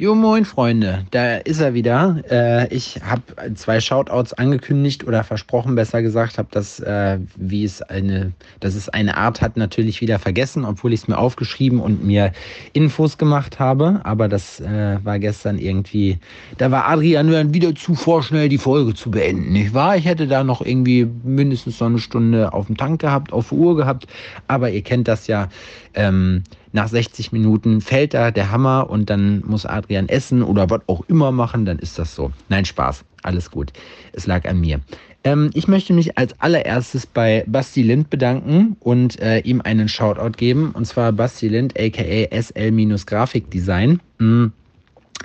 [0.00, 2.22] Jo, moin Freunde, da ist er wieder.
[2.30, 7.82] Äh, ich habe zwei Shoutouts angekündigt oder versprochen, besser gesagt, habe das, äh, wie es
[7.82, 12.02] eine, dass es eine Art hat, natürlich wieder vergessen, obwohl ich es mir aufgeschrieben und
[12.02, 12.32] mir
[12.72, 14.00] Infos gemacht habe.
[14.04, 16.18] Aber das äh, war gestern irgendwie,
[16.56, 19.98] da war Adrian wieder zu vorschnell, die Folge zu beenden, nicht wahr?
[19.98, 23.76] Ich hätte da noch irgendwie mindestens so eine Stunde auf dem Tank gehabt, auf Uhr
[23.76, 24.06] gehabt.
[24.48, 25.50] Aber ihr kennt das ja.
[25.92, 30.80] Ähm, nach 60 Minuten fällt da der Hammer und dann muss Adrian essen oder was
[30.86, 32.32] auch immer machen, dann ist das so.
[32.48, 33.04] Nein, Spaß.
[33.22, 33.72] Alles gut.
[34.12, 34.80] Es lag an mir.
[35.24, 40.36] Ähm, ich möchte mich als allererstes bei Basti Lind bedanken und äh, ihm einen Shoutout
[40.36, 40.70] geben.
[40.70, 44.00] Und zwar Basti Lind, aka SL-Grafikdesign.
[44.18, 44.52] Mhm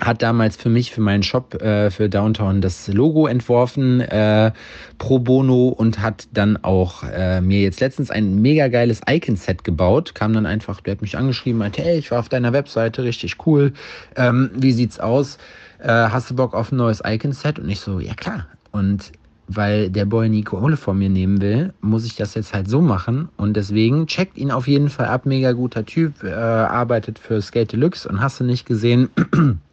[0.00, 4.52] hat damals für mich, für meinen Shop, äh, für Downtown das Logo entworfen, äh,
[4.98, 10.14] pro bono und hat dann auch äh, mir jetzt letztens ein mega geiles Icon-Set gebaut.
[10.14, 13.46] Kam dann einfach, der hat mich angeschrieben, meinte, hey, ich war auf deiner Webseite, richtig
[13.46, 13.72] cool.
[14.16, 15.38] Ähm, wie sieht's aus?
[15.78, 17.58] Äh, hast du Bock auf ein neues Icon-Set?
[17.58, 18.46] Und ich so, ja klar.
[18.72, 19.12] Und
[19.48, 22.80] weil der Boy Nico Ole von mir nehmen will, muss ich das jetzt halt so
[22.80, 23.28] machen.
[23.36, 25.24] Und deswegen checkt ihn auf jeden Fall ab.
[25.24, 29.08] Mega guter Typ, äh, arbeitet für Skate Deluxe und hast du nicht gesehen.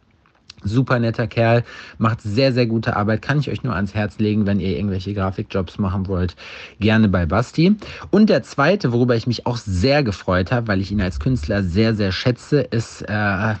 [0.64, 1.64] Super netter Kerl,
[1.98, 3.22] macht sehr, sehr gute Arbeit.
[3.22, 6.36] Kann ich euch nur ans Herz legen, wenn ihr irgendwelche Grafikjobs machen wollt.
[6.80, 7.76] Gerne bei Basti.
[8.10, 11.62] Und der zweite, worüber ich mich auch sehr gefreut habe, weil ich ihn als Künstler
[11.62, 13.54] sehr, sehr schätze, ist äh,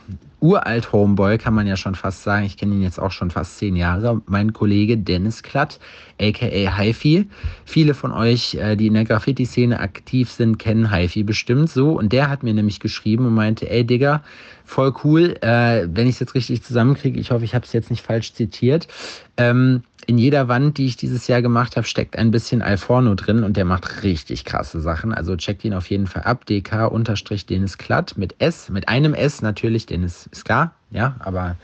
[0.44, 2.44] uralt Homeboy, kann man ja schon fast sagen.
[2.44, 4.20] Ich kenne ihn jetzt auch schon fast zehn Jahre.
[4.26, 5.80] Mein Kollege Dennis Klatt,
[6.20, 7.26] aka Haifi.
[7.64, 11.92] Viele von euch, äh, die in der Graffiti-Szene aktiv sind, kennen Haifi bestimmt so.
[11.92, 14.22] Und der hat mir nämlich geschrieben und meinte, ey Digga,
[14.64, 17.20] voll cool, äh, wenn ich es jetzt richtig zusammenkriege.
[17.20, 18.88] Ich hoffe, ich habe es jetzt nicht falsch zitiert.
[19.36, 23.42] Ähm, in jeder Wand, die ich dieses Jahr gemacht habe, steckt ein bisschen Alforno drin
[23.42, 25.14] und der macht richtig krasse Sachen.
[25.14, 26.44] Also checkt ihn auf jeden Fall ab.
[26.46, 31.56] DK unterstrich Dennis Klatt mit S, mit einem S natürlich, Dennis Ska, ja, aber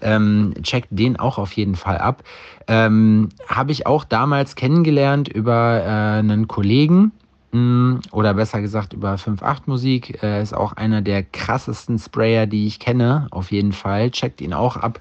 [0.00, 2.22] ähm, checkt den auch auf jeden Fall ab.
[2.66, 7.12] Ähm, habe ich auch damals kennengelernt über äh, einen Kollegen,
[8.12, 10.22] oder besser gesagt über 5.8 Musik.
[10.22, 14.10] Er ist auch einer der krassesten Sprayer, die ich kenne, auf jeden Fall.
[14.10, 15.00] Checkt ihn auch ab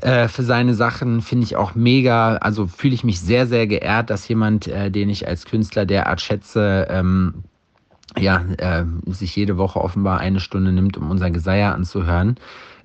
[0.00, 1.20] äh, für seine Sachen.
[1.20, 2.36] Finde ich auch mega.
[2.36, 6.20] Also fühle ich mich sehr, sehr geehrt, dass jemand, äh, den ich als Künstler derart
[6.20, 7.44] schätze, ähm,
[8.18, 12.36] ja, äh, sich jede Woche offenbar eine Stunde nimmt, um unser Geseier anzuhören.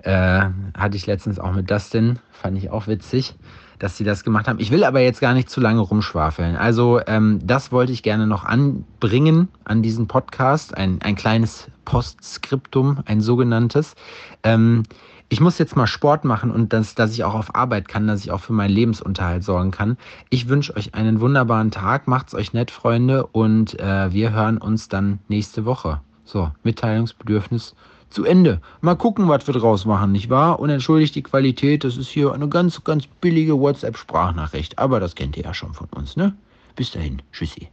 [0.03, 3.33] Äh, hatte ich letztens auch mit Dustin, fand ich auch witzig,
[3.79, 4.59] dass sie das gemacht haben.
[4.59, 6.55] Ich will aber jetzt gar nicht zu lange rumschwafeln.
[6.55, 12.99] Also ähm, das wollte ich gerne noch anbringen an diesen Podcast, ein, ein kleines Postskriptum,
[13.05, 13.95] ein sogenanntes.
[14.43, 14.83] Ähm,
[15.29, 18.21] ich muss jetzt mal Sport machen und das, dass ich auch auf Arbeit kann, dass
[18.21, 19.97] ich auch für meinen Lebensunterhalt sorgen kann.
[20.29, 24.87] Ich wünsche euch einen wunderbaren Tag, macht's euch nett, Freunde, und äh, wir hören uns
[24.87, 25.99] dann nächste Woche.
[26.25, 27.75] So, Mitteilungsbedürfnis
[28.09, 28.61] zu Ende.
[28.81, 30.59] Mal gucken, was wir draus machen, nicht wahr?
[30.59, 34.79] Und entschuldigt die Qualität, das ist hier eine ganz, ganz billige WhatsApp-Sprachnachricht.
[34.79, 36.35] Aber das kennt ihr ja schon von uns, ne?
[36.75, 37.69] Bis dahin, tschüssi.